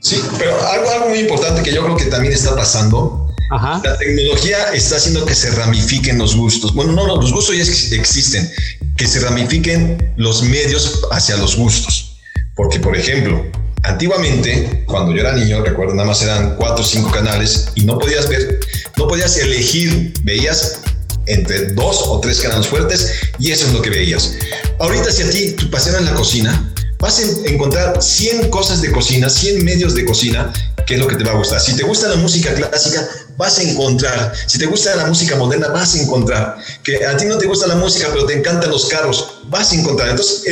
[0.00, 3.82] Sí, pero algo, algo muy importante que yo creo que también está pasando Ajá.
[3.84, 6.72] La tecnología está haciendo que se ramifiquen los gustos.
[6.74, 8.50] Bueno, no, no, los gustos ya ex- existen,
[8.96, 12.16] que se ramifiquen los medios hacia los gustos.
[12.56, 13.44] Porque, por ejemplo,
[13.82, 17.98] antiguamente, cuando yo era niño, recuerdo, nada más eran cuatro o cinco canales y no
[17.98, 18.60] podías ver,
[18.96, 20.80] no podías elegir, veías
[21.26, 24.34] entre dos o tres canales fuertes y eso es lo que veías.
[24.78, 28.92] Ahorita si a ti tu pasión en la cocina, vas a encontrar 100 cosas de
[28.92, 30.52] cocina, 100 medios de cocina,
[30.86, 31.60] que es lo que te va a gustar.
[31.60, 34.32] Si te gusta la música clásica, vas a encontrar.
[34.46, 36.58] Si te gusta la música moderna, vas a encontrar.
[36.84, 39.74] Que a ti no te gusta la música, pero te encantan los carros, vas a
[39.74, 40.10] encontrar.
[40.10, 40.44] Entonces,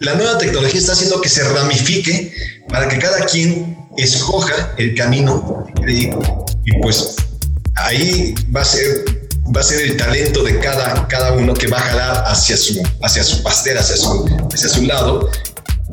[0.00, 2.32] la nueva tecnología está haciendo que se ramifique
[2.68, 7.16] para que cada quien escoja el camino y, y pues
[7.76, 9.04] ahí va a ser
[9.54, 12.82] va a ser el talento de cada, cada uno que va a jalar hacia su,
[13.02, 15.30] hacia su pastel, hacia su, hacia su lado,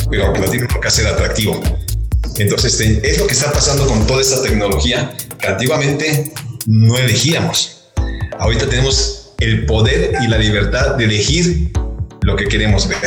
[0.09, 1.61] pero que lo tiene que hacer atractivo.
[2.37, 6.31] Entonces, este, es lo que está pasando con toda esta tecnología que antiguamente
[6.65, 7.89] no elegíamos.
[8.39, 11.71] Ahorita tenemos el poder y la libertad de elegir
[12.21, 12.99] lo que queremos ver.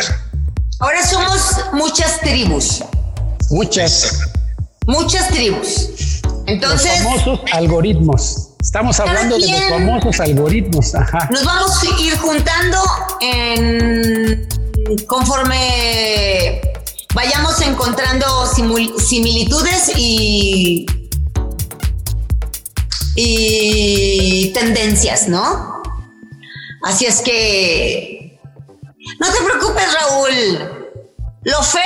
[0.85, 1.41] Ahora somos
[1.73, 2.85] muchas tribus,
[3.49, 4.21] Muchas.
[4.87, 5.89] muchas tribus.
[6.23, 8.51] Los Entonces, famosos algoritmos.
[8.61, 10.95] Estamos hablando de los famosos algoritmos.
[10.95, 11.31] Ajá.
[11.33, 12.77] nos vamos a ir juntando
[13.23, 14.47] en
[15.07, 16.61] conforme
[17.15, 18.27] vayamos encontrando
[18.99, 20.85] similitudes y
[23.17, 25.83] y tendencias, ¿no?
[26.83, 28.39] Así es que
[29.19, 30.74] no te preocupes, Raúl.
[31.45, 31.83] Lo feo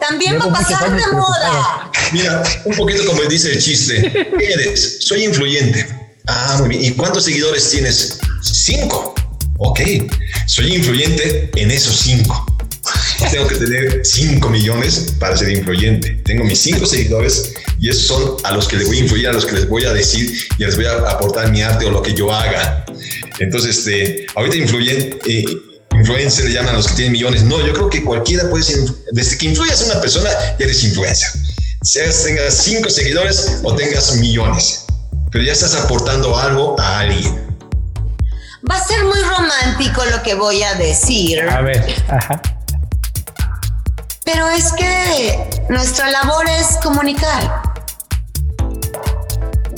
[0.00, 1.90] también va a pasar de moda.
[2.12, 4.10] Mira, un poquito como dice el chiste.
[4.38, 4.98] ¿Qué eres?
[5.00, 5.86] Soy influyente.
[6.26, 6.84] Ah, muy bien.
[6.84, 8.18] ¿Y cuántos seguidores tienes?
[8.42, 9.14] Cinco.
[9.58, 9.80] Ok.
[10.46, 12.46] Soy influyente en esos cinco.
[13.30, 16.10] Tengo que tener 5 millones para ser influyente.
[16.24, 19.32] Tengo mis 5 seguidores y esos son a los que les voy a influir, a
[19.32, 22.02] los que les voy a decir y les voy a aportar mi arte o lo
[22.02, 22.84] que yo haga.
[23.38, 25.44] Entonces, este, ahorita influyen, eh,
[25.94, 27.42] influencer le llaman a los que tienen millones.
[27.42, 28.78] No, yo creo que cualquiera puede ser,
[29.12, 31.30] desde que influyas a una persona, ya eres influencer.
[31.82, 34.86] Seas tengas 5 seguidores o tengas millones,
[35.30, 37.56] pero ya estás aportando algo a alguien.
[38.70, 41.40] Va a ser muy romántico lo que voy a decir.
[41.42, 42.40] A ver, ajá.
[44.24, 47.62] Pero es que nuestra labor es comunicar.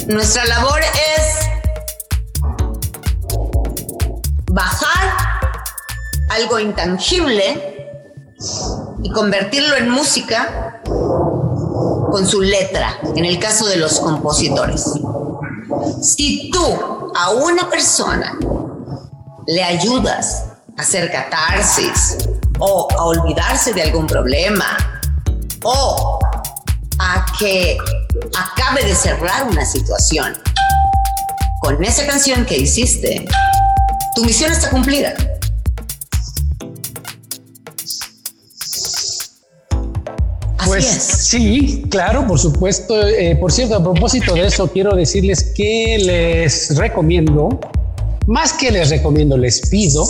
[0.07, 1.47] Nuestra labor es
[4.53, 4.96] bajar
[6.37, 7.87] algo intangible
[9.03, 10.83] y convertirlo en música
[12.11, 14.85] con su letra, en el caso de los compositores.
[16.03, 18.39] Si tú a una persona
[19.47, 20.45] le ayudas
[20.77, 22.19] a hacer catarsis
[22.59, 24.77] o a olvidarse de algún problema
[25.65, 26.19] o
[26.99, 27.79] a que
[28.37, 30.37] acabe de cerrar una situación
[31.61, 33.27] con esa canción que hiciste,
[34.15, 35.15] tu misión está cumplida.
[40.67, 43.07] Pues sí, claro, por supuesto.
[43.07, 47.61] Eh, por cierto, a propósito de eso, quiero decirles que les recomiendo,
[48.27, 50.07] más que les recomiendo, les pido,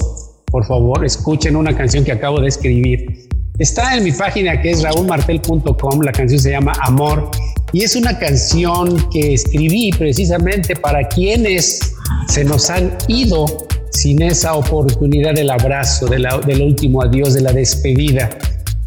[0.46, 3.28] por favor, escuchen una canción que acabo de escribir.
[3.58, 7.30] Está en mi página que es raúlmartel.com, la canción se llama Amor
[7.72, 11.94] y es una canción que escribí precisamente para quienes
[12.28, 13.46] se nos han ido
[13.90, 18.30] sin esa oportunidad del abrazo, del último adiós, de la despedida.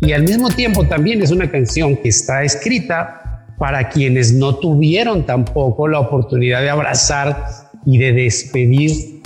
[0.02, 5.26] Y al mismo tiempo también es una canción que está escrita para quienes no tuvieron
[5.26, 7.46] tampoco la oportunidad de abrazar
[7.86, 9.20] y de despedir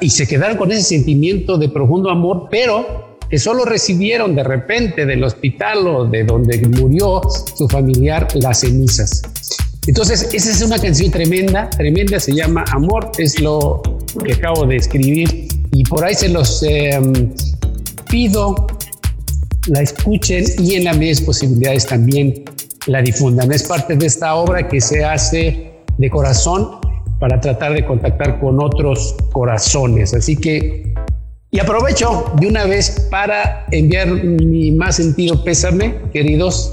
[0.00, 5.04] y se quedaron con ese sentimiento de profundo amor, pero que solo recibieron de repente
[5.04, 7.22] del hospital o de donde murió
[7.56, 9.22] su familiar las cenizas.
[9.86, 13.82] Entonces, esa es una canción tremenda, tremenda, se llama Amor, es lo
[14.24, 17.32] que acabo de escribir y por ahí se los em,
[18.08, 18.66] pido
[19.68, 22.44] la escuchen y en las medias posibilidades también
[22.86, 23.52] la difundan.
[23.52, 26.78] Es parte de esta obra que se hace de corazón
[27.20, 30.14] para tratar de contactar con otros corazones.
[30.14, 30.94] Así que,
[31.50, 36.72] y aprovecho de una vez para enviar mi más sentido pésame, queridos,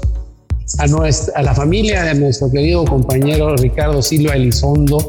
[0.78, 5.08] a, nuestra, a la familia de nuestro querido compañero Ricardo Silva Elizondo,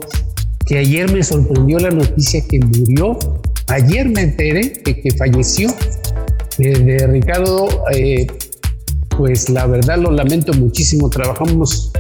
[0.66, 3.18] que ayer me sorprendió la noticia que murió.
[3.68, 5.70] Ayer me enteré de que falleció
[6.58, 8.28] de Ricardo, eh,
[9.18, 11.92] pues la verdad lo lamento muchísimo, trabajamos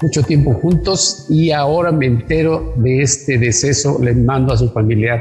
[0.00, 5.20] mucho tiempo juntos y ahora me entero de este deceso, le mando a su familiar,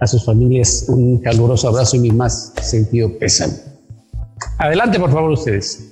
[0.00, 3.54] a sus familias un caluroso abrazo y mi más sentido pésame.
[4.58, 5.84] Adelante, por favor, ustedes.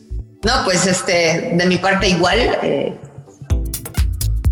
[0.44, 2.94] No, pues este, de mi parte igual, eh,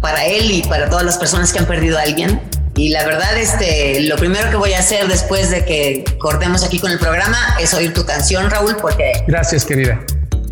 [0.01, 2.41] para él y para todas las personas que han perdido a alguien,
[2.77, 6.81] y la verdad, este, lo primero que voy a hacer después de que cortemos aquí
[6.81, 9.13] con el programa es oír tu canción, Raúl, porque...
[9.29, 10.01] Gracias, querida.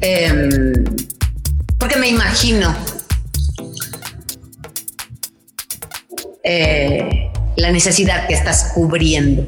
[0.01, 0.85] Em,
[1.79, 2.75] porque me imagino
[6.45, 9.45] eh, la necesidad que estás cubriendo.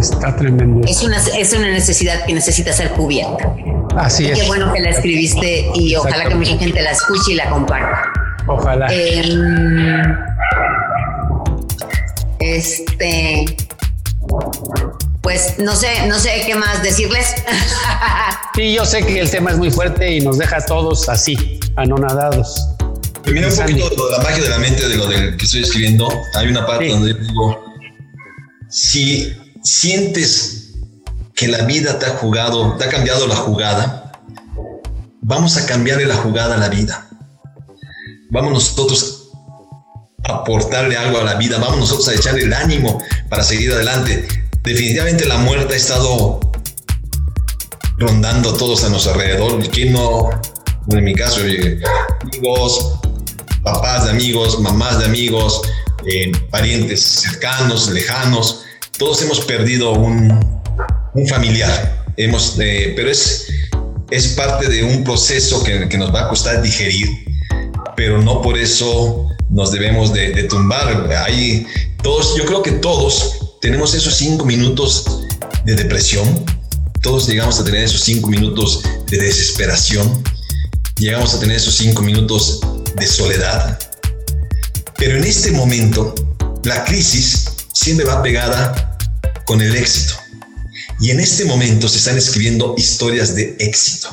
[0.00, 0.86] Está tremendo.
[0.88, 3.54] Es una, es una necesidad que necesita ser cubierta.
[3.96, 4.40] Así es.
[4.40, 8.02] Qué bueno que la escribiste y ojalá que mucha gente la escuche y la comparta.
[8.46, 8.86] Ojalá.
[8.90, 9.22] Eh,
[12.56, 13.56] este,
[15.22, 17.34] pues no sé, no sé qué más decirles.
[18.54, 21.60] sí, yo sé que el tema es muy fuerte y nos deja a todos así,
[21.76, 22.68] anonadados.
[23.26, 26.08] Mira un poquito la magia de la mente de lo del que estoy escribiendo.
[26.34, 27.64] Hay una parte donde digo,
[28.68, 30.74] si sientes
[31.34, 34.12] que la vida te ha jugado, te ha cambiado la jugada,
[35.20, 37.08] vamos a cambiarle la jugada a la vida.
[38.30, 39.21] Vamos nosotros
[40.24, 44.26] aportarle algo a la vida, vamos nosotros a echarle el ánimo para seguir adelante.
[44.62, 46.40] Definitivamente la muerte ha estado
[47.98, 49.68] rondando todos a nuestro alrededor.
[49.70, 50.30] ¿Quién no?
[50.90, 51.40] en mi caso,
[52.20, 52.98] amigos,
[53.62, 55.62] papás de amigos, mamás de amigos,
[56.06, 58.64] eh, parientes cercanos, lejanos,
[58.98, 60.60] todos hemos perdido un,
[61.14, 62.04] un familiar.
[62.16, 63.48] Hemos, eh, pero es,
[64.10, 67.08] es parte de un proceso que, que nos va a costar digerir,
[67.96, 71.10] pero no por eso nos debemos de, tumbar.
[71.26, 71.66] Hay
[72.02, 75.04] todos, yo creo que todos tenemos esos cinco minutos
[75.64, 76.44] de depresión,
[77.00, 80.24] todos llegamos a tener esos cinco minutos de desesperación,
[80.98, 82.60] llegamos a tener esos cinco minutos
[82.96, 83.78] de soledad.
[84.96, 86.14] Pero en este momento,
[86.64, 88.98] la crisis siempre va pegada
[89.44, 90.14] con el éxito.
[91.00, 94.08] Y en este momento se están escribiendo historias de éxito.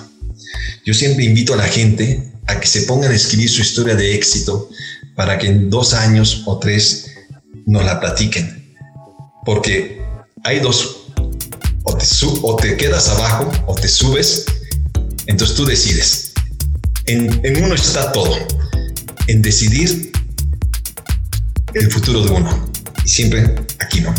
[0.86, 4.16] Yo siempre invito a la gente a que se pongan a escribir su historia de
[4.16, 4.70] éxito,
[5.20, 7.12] para que en dos años o tres
[7.66, 8.74] nos la platiquen.
[9.44, 10.02] Porque
[10.46, 11.08] hay dos,
[11.84, 12.06] o te,
[12.42, 14.46] o quedas abajo o te subes,
[15.26, 16.32] entonces tú decides.
[17.06, 18.34] En, en uno está todo,
[19.28, 20.10] en decidir
[21.74, 22.72] el futuro de uno.
[23.04, 24.16] Y siempre aquí no.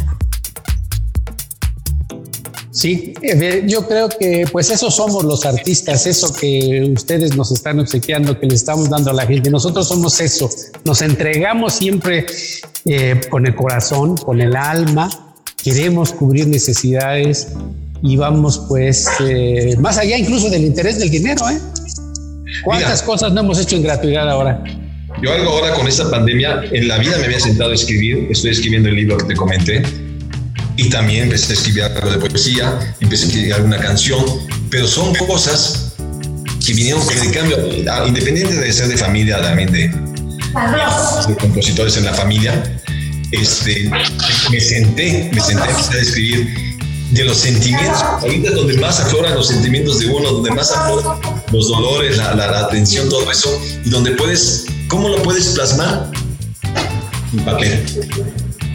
[2.80, 7.78] Sí, eh, yo creo que pues eso somos los artistas, eso que ustedes nos están
[7.78, 9.50] obsequiando, que le estamos dando a la gente.
[9.50, 10.48] Nosotros somos eso,
[10.86, 12.24] nos entregamos siempre
[12.86, 15.10] eh, con el corazón, con el alma,
[15.62, 17.48] queremos cubrir necesidades
[18.02, 21.58] y vamos pues eh, más allá incluso del interés del dinero, ¿eh?
[22.64, 24.64] ¿Cuántas cosas no hemos hecho en gratuidad ahora?
[25.22, 28.52] Yo algo ahora con esta pandemia, en la vida me había sentado a escribir, estoy
[28.52, 29.82] escribiendo el libro que te comenté,
[30.80, 34.24] y también empecé a escribir algo de poesía, empecé a escribir alguna canción,
[34.70, 35.92] pero son cosas
[36.64, 42.06] que vinieron con el cambio, independiente de ser de familia, también de, de compositores en
[42.06, 42.80] la familia,
[43.30, 43.90] este,
[44.50, 46.48] me senté, me senté a escribir
[47.10, 48.00] de los sentimientos.
[48.02, 51.18] Ahorita es donde más afloran los sentimientos de uno, donde más afloran
[51.52, 53.50] los dolores, la, la, la atención, todo eso,
[53.84, 56.10] y donde puedes, ¿cómo lo puedes plasmar?
[57.34, 57.84] En papel.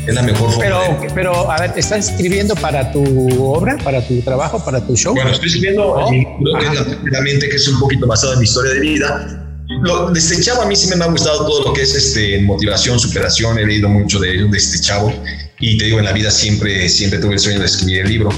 [0.07, 0.59] Es la mejor forma.
[0.59, 5.13] Pero, pero, a ver, ¿estás escribiendo para tu obra, para tu trabajo, para tu show?
[5.13, 6.07] Bueno, estoy escribiendo, ¿No?
[6.07, 9.41] creo que que es un poquito basado en mi historia de vida.
[9.81, 12.39] Lo, de este chavo a mí sí me ha gustado todo lo que es este,
[12.41, 13.57] motivación, superación.
[13.57, 15.11] He leído mucho de, de este chavo.
[15.59, 18.29] Y te digo, en la vida siempre, siempre tuve el sueño de escribir el libro.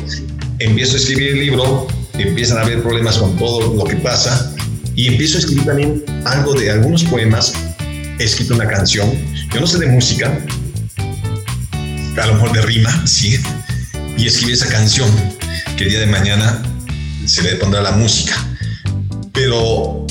[0.59, 4.55] Empiezo a escribir el libro, empiezan a haber problemas con todo lo que pasa
[4.95, 7.53] y empiezo a escribir también algo de algunos poemas.
[8.19, 9.11] He escrito una canción.
[9.53, 10.43] Yo no sé de música,
[12.23, 13.39] a lo mejor de rima, sí.
[14.17, 15.09] Y escribí esa canción
[15.77, 16.61] que el día de mañana
[17.25, 18.35] se le pondrá la música.
[19.33, 20.05] Pero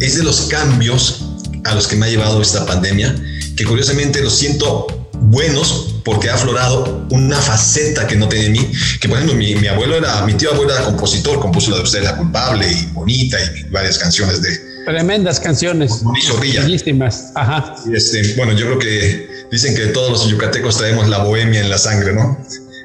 [0.00, 1.24] es de los cambios
[1.64, 3.14] a los que me ha llevado esta pandemia,
[3.56, 8.72] que curiosamente los siento buenos porque ha aflorado una faceta que no tenía en mí,
[9.00, 11.82] que por ejemplo mi, mi, abuelo era, mi tío abuelo era compositor, compuso la de
[11.82, 14.56] Usted la culpable y Bonita y varias canciones de...
[14.84, 16.02] Tremendas canciones.
[16.40, 17.32] Bellísimas.
[17.34, 17.74] Ajá.
[17.90, 21.70] Y este, bueno, yo creo que dicen que todos los yucatecos traemos la bohemia en
[21.70, 22.38] la sangre, ¿no?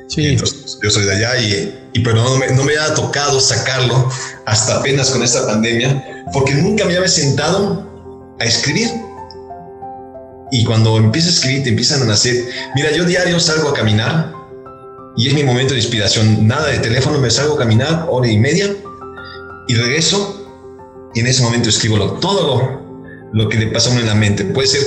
[0.07, 0.27] Sí.
[0.27, 4.09] Entonces, yo soy de allá y, y pero no me, no me ha tocado sacarlo
[4.45, 8.89] hasta apenas con esta pandemia, porque nunca me había sentado a escribir.
[10.51, 12.35] Y cuando empiezas a escribir, te empiezan a nacer.
[12.75, 14.33] Mira, yo diario salgo a caminar
[15.15, 16.45] y es mi momento de inspiración.
[16.45, 18.75] Nada de teléfono, me salgo a caminar hora y media
[19.67, 20.41] y regreso
[21.13, 24.07] y en ese momento escribo lo, todo lo, lo que le pasa a uno en
[24.07, 24.43] la mente.
[24.43, 24.81] Puede ser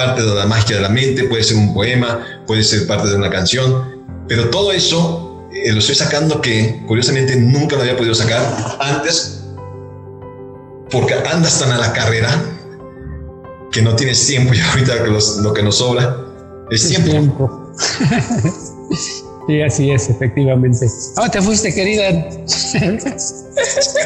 [0.00, 3.16] parte de la magia de la mente, puede ser un poema, puede ser parte de
[3.16, 8.14] una canción, pero todo eso eh, lo estoy sacando que curiosamente nunca lo había podido
[8.14, 8.40] sacar
[8.80, 9.42] antes
[10.90, 12.30] porque andas tan a la carrera
[13.70, 16.16] que no tienes tiempo y ahorita los, lo que nos sobra
[16.70, 17.10] es tiempo.
[17.10, 17.72] tiempo.
[19.46, 20.86] sí, así es, efectivamente.
[21.14, 22.26] ¿Dónde te fuiste, querida?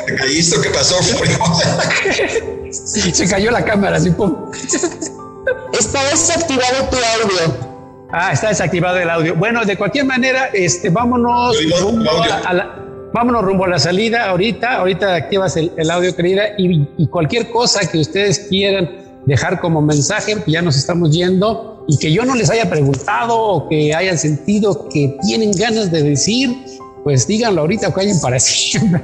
[0.07, 0.61] ¿Te caíste?
[0.61, 0.97] ¿Qué pasó?
[2.73, 4.35] Se cayó la cámara, así pum.
[5.73, 7.75] Está desactivado tu audio.
[8.11, 9.35] Ah, está desactivado el audio.
[9.35, 14.29] Bueno, de cualquier manera, este, vámonos rumbo a, a la, vámonos rumbo a la salida
[14.31, 14.77] ahorita.
[14.77, 18.91] Ahorita activas el, el audio, querida, y, y, cualquier cosa que ustedes quieran
[19.27, 23.69] dejar como mensaje, ya nos estamos yendo, y que yo no les haya preguntado o
[23.69, 26.55] que hayan sentido que tienen ganas de decir,
[27.05, 29.01] pues díganlo ahorita o callen para siempre.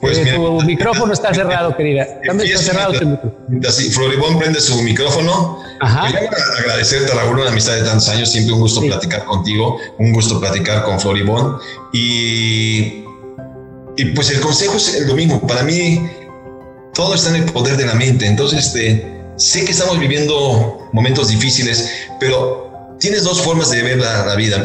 [0.00, 2.06] Pues eh, mira, tu micrófono está cerrado, querida.
[2.26, 3.70] También está cerrado tu micrófono.
[3.70, 6.06] Si Floribón prende su micrófono, Ajá.
[6.06, 8.30] Quería agradecerte, Raúl, una amistad de tantos años.
[8.30, 8.88] Siempre un gusto sí.
[8.88, 11.58] platicar contigo, un gusto platicar con Floribón.
[11.92, 13.04] Y,
[13.96, 15.46] y pues el consejo es lo mismo.
[15.46, 16.08] Para mí,
[16.94, 18.26] todo está en el poder de la mente.
[18.26, 21.90] Entonces, este, sé que estamos viviendo momentos difíciles,
[22.20, 24.64] pero tienes dos formas de ver la, la vida.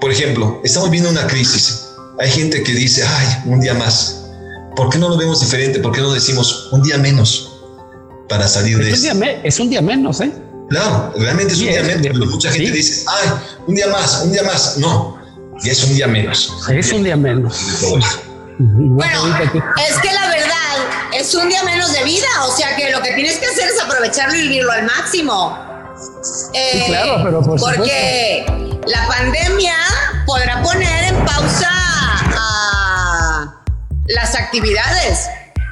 [0.00, 1.86] Por ejemplo, estamos viviendo una crisis.
[2.18, 4.19] Hay gente que dice, ay, un día más
[4.80, 5.78] ¿Por qué no lo vemos diferente?
[5.78, 7.60] ¿Por qué no decimos un día menos
[8.30, 9.14] para salir es de esto?
[9.14, 10.32] Me, es un día menos, ¿eh?
[10.70, 12.18] Claro, realmente es sí, un día es, menos.
[12.18, 12.76] Pero mucha gente ¿sí?
[12.78, 13.28] dice, ay,
[13.66, 14.78] un día más, un día más.
[14.78, 15.20] No,
[15.62, 16.50] ya es un día menos.
[16.70, 17.54] Es un día menos.
[18.58, 19.36] Bueno,
[19.86, 23.12] es que la verdad es un día menos de vida, o sea que lo que
[23.12, 25.58] tienes que hacer es aprovecharlo y vivirlo al máximo.
[26.54, 28.80] Eh, sí, claro, pero por porque supuesto.
[28.86, 29.74] la pandemia
[30.24, 31.79] podrá poner en pausa
[34.14, 35.28] las actividades,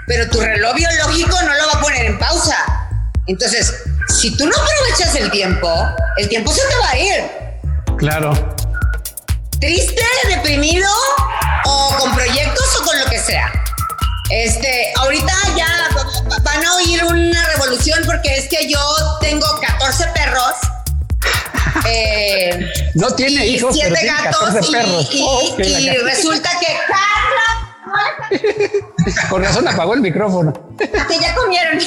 [0.06, 2.56] pero tu reloj biológico no lo va a poner en pausa.
[3.26, 3.74] Entonces,
[4.20, 5.70] si tú no aprovechas el tiempo,
[6.16, 7.24] el tiempo se te va a ir.
[7.98, 8.56] Claro.
[9.60, 10.88] Triste, deprimido
[11.64, 13.52] o con proyectos o con lo que sea.
[14.30, 15.88] Este, ahorita ya
[16.42, 18.80] van a oír una revolución porque es que yo
[19.20, 20.54] tengo 14 perros.
[21.86, 25.08] Eh, no tiene hijos, siete pero tiene gatos 14 perros.
[25.12, 26.76] y, oh, y, y resulta que
[29.30, 30.52] Con razón apagó el micrófono.
[30.78, 31.78] Que ya comieron.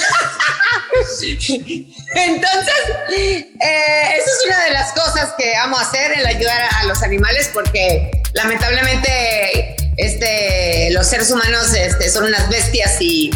[2.15, 2.73] Entonces,
[3.09, 7.01] eh, eso es una de las cosas que amo hacer, el ayudar a, a los
[7.03, 13.31] animales, porque lamentablemente este, los seres humanos este, son unas bestias y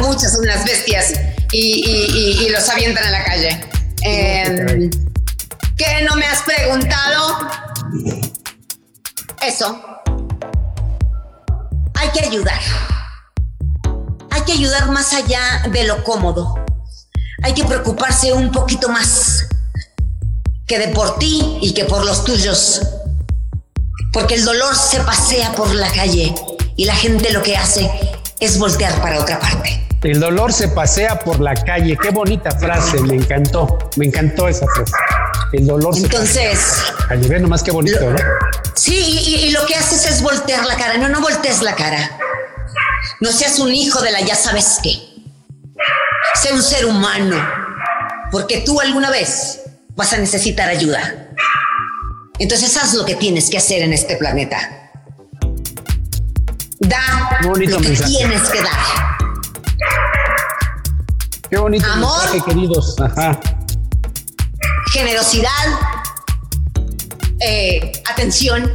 [0.00, 1.12] muchas son unas bestias
[1.52, 3.60] y, y, y, y, los avientan a la calle.
[4.02, 4.90] Eh,
[5.76, 7.50] ¿Qué no me has preguntado?
[9.42, 10.00] Eso.
[12.10, 12.60] Hay que ayudar.
[14.30, 16.56] Hay que ayudar más allá de lo cómodo.
[17.44, 19.46] Hay que preocuparse un poquito más
[20.66, 22.80] que de por ti y que por los tuyos.
[24.12, 26.34] Porque el dolor se pasea por la calle
[26.74, 27.88] y la gente lo que hace
[28.40, 29.86] es voltear para otra parte.
[30.02, 31.96] El dolor se pasea por la calle.
[31.96, 33.78] Qué bonita frase, me encantó.
[33.96, 34.92] Me encantó esa frase.
[35.52, 37.12] El dolor Entonces, se.
[37.14, 37.28] Entonces.
[37.28, 38.16] Ve nomás qué bonito, ¿no?
[38.74, 40.96] Sí, y, y, lo que haces es voltear la cara.
[40.96, 42.18] No, no voltees la cara.
[43.20, 44.92] No seas un hijo de la ya sabes qué.
[46.40, 47.36] Sé un ser humano.
[48.30, 49.62] Porque tú alguna vez
[49.96, 51.28] vas a necesitar ayuda.
[52.38, 54.90] Entonces haz lo que tienes que hacer en este planeta.
[56.78, 58.10] Da bonito lo que mensaje.
[58.10, 59.18] tienes que dar.
[61.50, 62.18] Qué bonito Amor.
[62.22, 62.96] mensaje, queridos.
[63.00, 63.38] Ajá.
[64.92, 65.50] Generosidad,
[67.40, 68.72] eh, atención,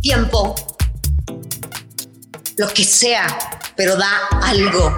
[0.00, 0.54] tiempo,
[2.56, 3.26] lo que sea,
[3.76, 4.96] pero da algo.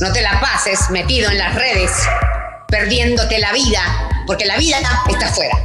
[0.00, 1.92] No te la pases metido en las redes,
[2.68, 3.80] perdiéndote la vida,
[4.26, 4.78] porque la vida
[5.08, 5.56] está afuera.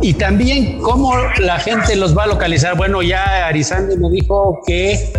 [0.00, 2.76] Y también cómo la gente los va a localizar.
[2.76, 5.12] Bueno, ya Arizandi me dijo que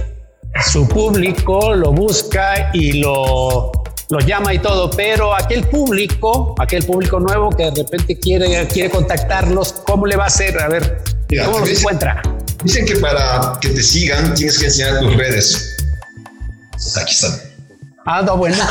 [0.72, 3.81] su público lo busca y lo,
[4.12, 8.89] lo llama y todo, pero aquel público, aquel público nuevo que de repente quiere, quiere
[8.89, 10.62] contactarlos, ¿cómo le va a hacer?
[10.62, 12.22] A ver, Mira, ¿cómo los dicen- encuentra?
[12.64, 15.78] Dicen que para que te sigan tienes que enseñar tus redes.
[17.01, 17.39] Aquí están.
[18.05, 18.57] Ah, no, bueno.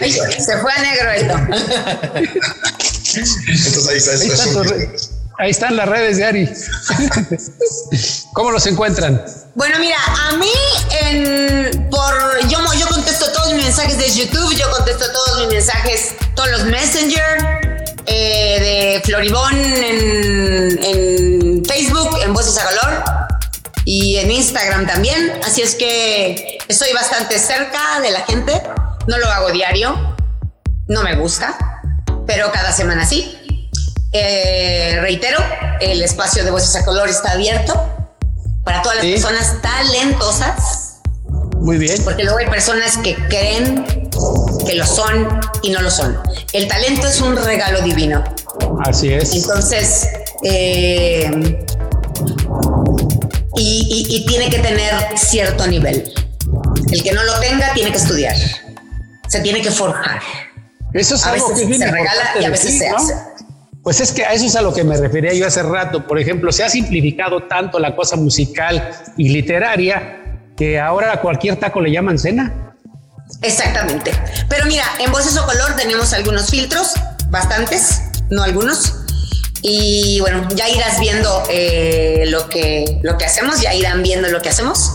[0.00, 1.34] Ay, se fue a negro esto.
[3.16, 4.12] Entonces ahí está.
[4.12, 4.66] Ahí están,
[5.38, 6.48] ahí están las redes de Ari.
[8.32, 9.24] ¿Cómo los encuentran?
[9.54, 9.96] Bueno, mira,
[10.28, 10.50] a mí
[11.02, 12.43] en, por
[13.76, 20.78] mensajes de YouTube, yo contesto todos mis mensajes, todos los Messenger eh, de Floribón en,
[20.80, 23.04] en Facebook, en Voces a Color
[23.84, 25.32] y en Instagram también.
[25.44, 28.62] Así es que estoy bastante cerca de la gente.
[29.08, 30.14] No lo hago diario,
[30.86, 31.58] no me gusta,
[32.28, 33.36] pero cada semana sí.
[34.12, 35.42] Eh, reitero,
[35.80, 37.74] el espacio de Voces a Color está abierto
[38.64, 39.12] para todas las Sí.
[39.14, 40.83] personas talentosas,
[41.64, 41.96] Muy bien.
[42.04, 43.84] porque luego hay personas que creen
[44.66, 46.18] que lo son y no lo son.
[46.52, 48.22] El talento es un regalo divino.
[48.84, 49.34] Así es.
[49.34, 50.06] Entonces,
[50.44, 51.30] eh,
[53.56, 56.12] y, y- y tiene que tener cierto nivel.
[56.90, 58.36] El que no lo tenga tiene que estudiar.
[59.28, 60.20] Se tiene que forjar.
[60.92, 62.96] Eso es A algo veces que se regala y a veces decir, se ¿no?
[62.96, 63.14] hace.
[63.82, 66.06] Pues es que a eso es a lo que me refería yo hace rato.
[66.06, 70.20] Por ejemplo, se ha simplificado tanto la cosa musical y literaria
[70.56, 72.74] que ahora a cualquier taco le llaman cena.
[73.42, 74.12] Exactamente.
[74.48, 76.92] Pero mira, en Voces o Color tenemos algunos filtros,
[77.30, 78.94] bastantes, no algunos.
[79.62, 84.42] Y bueno, ya irás viendo eh, lo, que, lo que hacemos, ya irán viendo lo
[84.42, 84.92] que hacemos.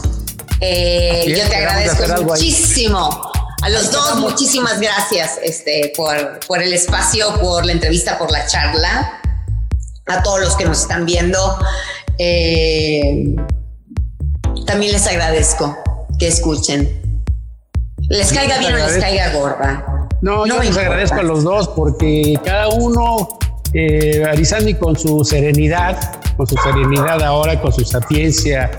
[0.61, 3.31] Eh, es, yo te agradezco muchísimo.
[3.61, 8.45] A los dos, muchísimas gracias este, por, por el espacio, por la entrevista, por la
[8.45, 9.19] charla.
[10.05, 11.57] A todos los que nos están viendo.
[12.17, 13.35] eh,
[14.69, 15.75] también les agradezco
[16.19, 16.87] que escuchen.
[18.07, 20.07] Les caiga bien o les caiga gorda.
[20.21, 20.81] No, yo les importa.
[20.81, 23.39] agradezco a los dos porque cada uno,
[23.73, 25.97] eh, Arizandi con su serenidad,
[26.37, 28.69] con su serenidad ahora, con su sapiencia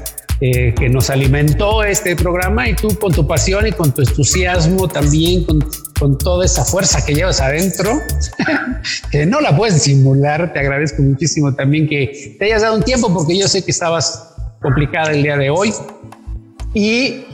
[0.40, 4.86] eh, que nos alimentó este programa y tú con tu pasión y con tu entusiasmo
[4.86, 5.58] también, con,
[5.98, 7.98] con toda esa fuerza que llevas adentro,
[9.10, 10.52] que no la puedes simular.
[10.52, 14.29] Te agradezco muchísimo también que te hayas dado un tiempo porque yo sé que estabas
[14.60, 15.72] complicada el día de hoy.
[16.74, 17.24] Y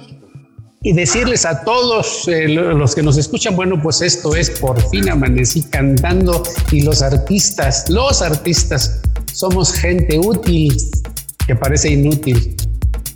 [0.82, 4.80] y decirles a todos eh, lo- los que nos escuchan, bueno, pues esto es por
[4.90, 9.00] fin amanecí cantando y los artistas, los artistas,
[9.32, 10.76] somos gente útil
[11.44, 12.54] que parece inútil.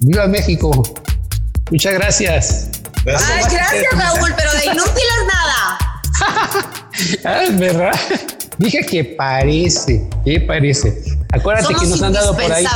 [0.00, 0.82] ¡Viva México!
[1.70, 2.70] Muchas gracias.
[3.04, 3.30] Gracias.
[3.30, 5.78] Ay, gracias, Raúl, pero de inútil es nada.
[7.24, 7.92] Ah, es verdad.
[8.58, 11.02] Dije que parece, que parece.
[11.32, 12.66] Acuérdate Somos que nos han dado por ahí.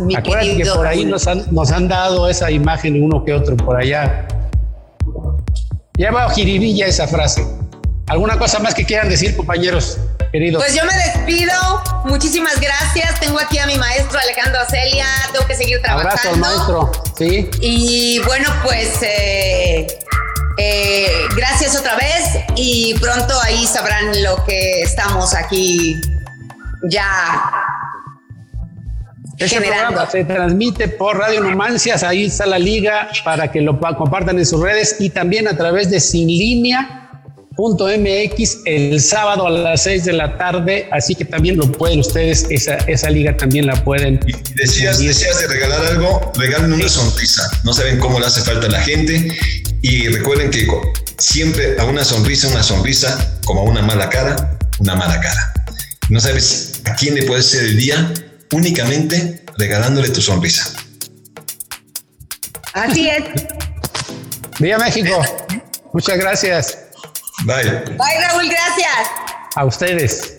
[0.00, 3.56] mi Acuérdate que por ahí nos han, nos han dado esa imagen uno que otro
[3.56, 4.26] por allá.
[5.96, 7.46] Lleva jiribilla esa frase.
[8.08, 9.98] ¿Alguna cosa más que quieran decir, compañeros
[10.32, 10.62] queridos?
[10.62, 11.52] Pues yo me despido.
[12.06, 13.20] Muchísimas gracias.
[13.20, 15.06] Tengo aquí a mi maestro Alejandro Celia.
[15.32, 16.10] Tengo que seguir trabajando.
[16.10, 16.92] Abrazo al maestro.
[17.16, 17.48] Sí.
[17.60, 19.86] Y bueno, pues eh,
[20.56, 22.24] eh, gracias otra vez
[22.56, 26.00] y pronto ahí sabrán lo que estamos aquí
[26.84, 27.71] ya
[29.44, 29.86] Este generando.
[29.88, 34.38] programa se transmite por Radio Numancias, ahí está la liga para que lo pa- compartan
[34.38, 36.98] en sus redes y también a través de Sin Línea
[37.58, 42.46] MX el sábado a las 6 de la tarde, así que también lo pueden ustedes,
[42.50, 44.18] esa, esa liga también la pueden.
[44.26, 47.42] Y decías, decías de regalar algo, regalen una sonrisa.
[47.64, 49.36] No saben cómo le hace falta a la gente.
[49.82, 50.66] Y recuerden que
[51.18, 55.52] siempre a una sonrisa, una sonrisa, como a una mala cara, una mala cara.
[56.08, 58.12] No sabes a quién le puedes ser el día
[58.52, 60.72] únicamente regalándole tu sonrisa.
[62.74, 63.24] Así es.
[64.58, 65.20] Viva México.
[65.92, 66.78] Muchas gracias.
[67.44, 67.64] Bye.
[67.64, 69.08] Bye, Raúl, gracias.
[69.56, 70.38] A ustedes.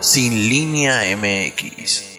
[0.00, 2.17] Sin línea MX.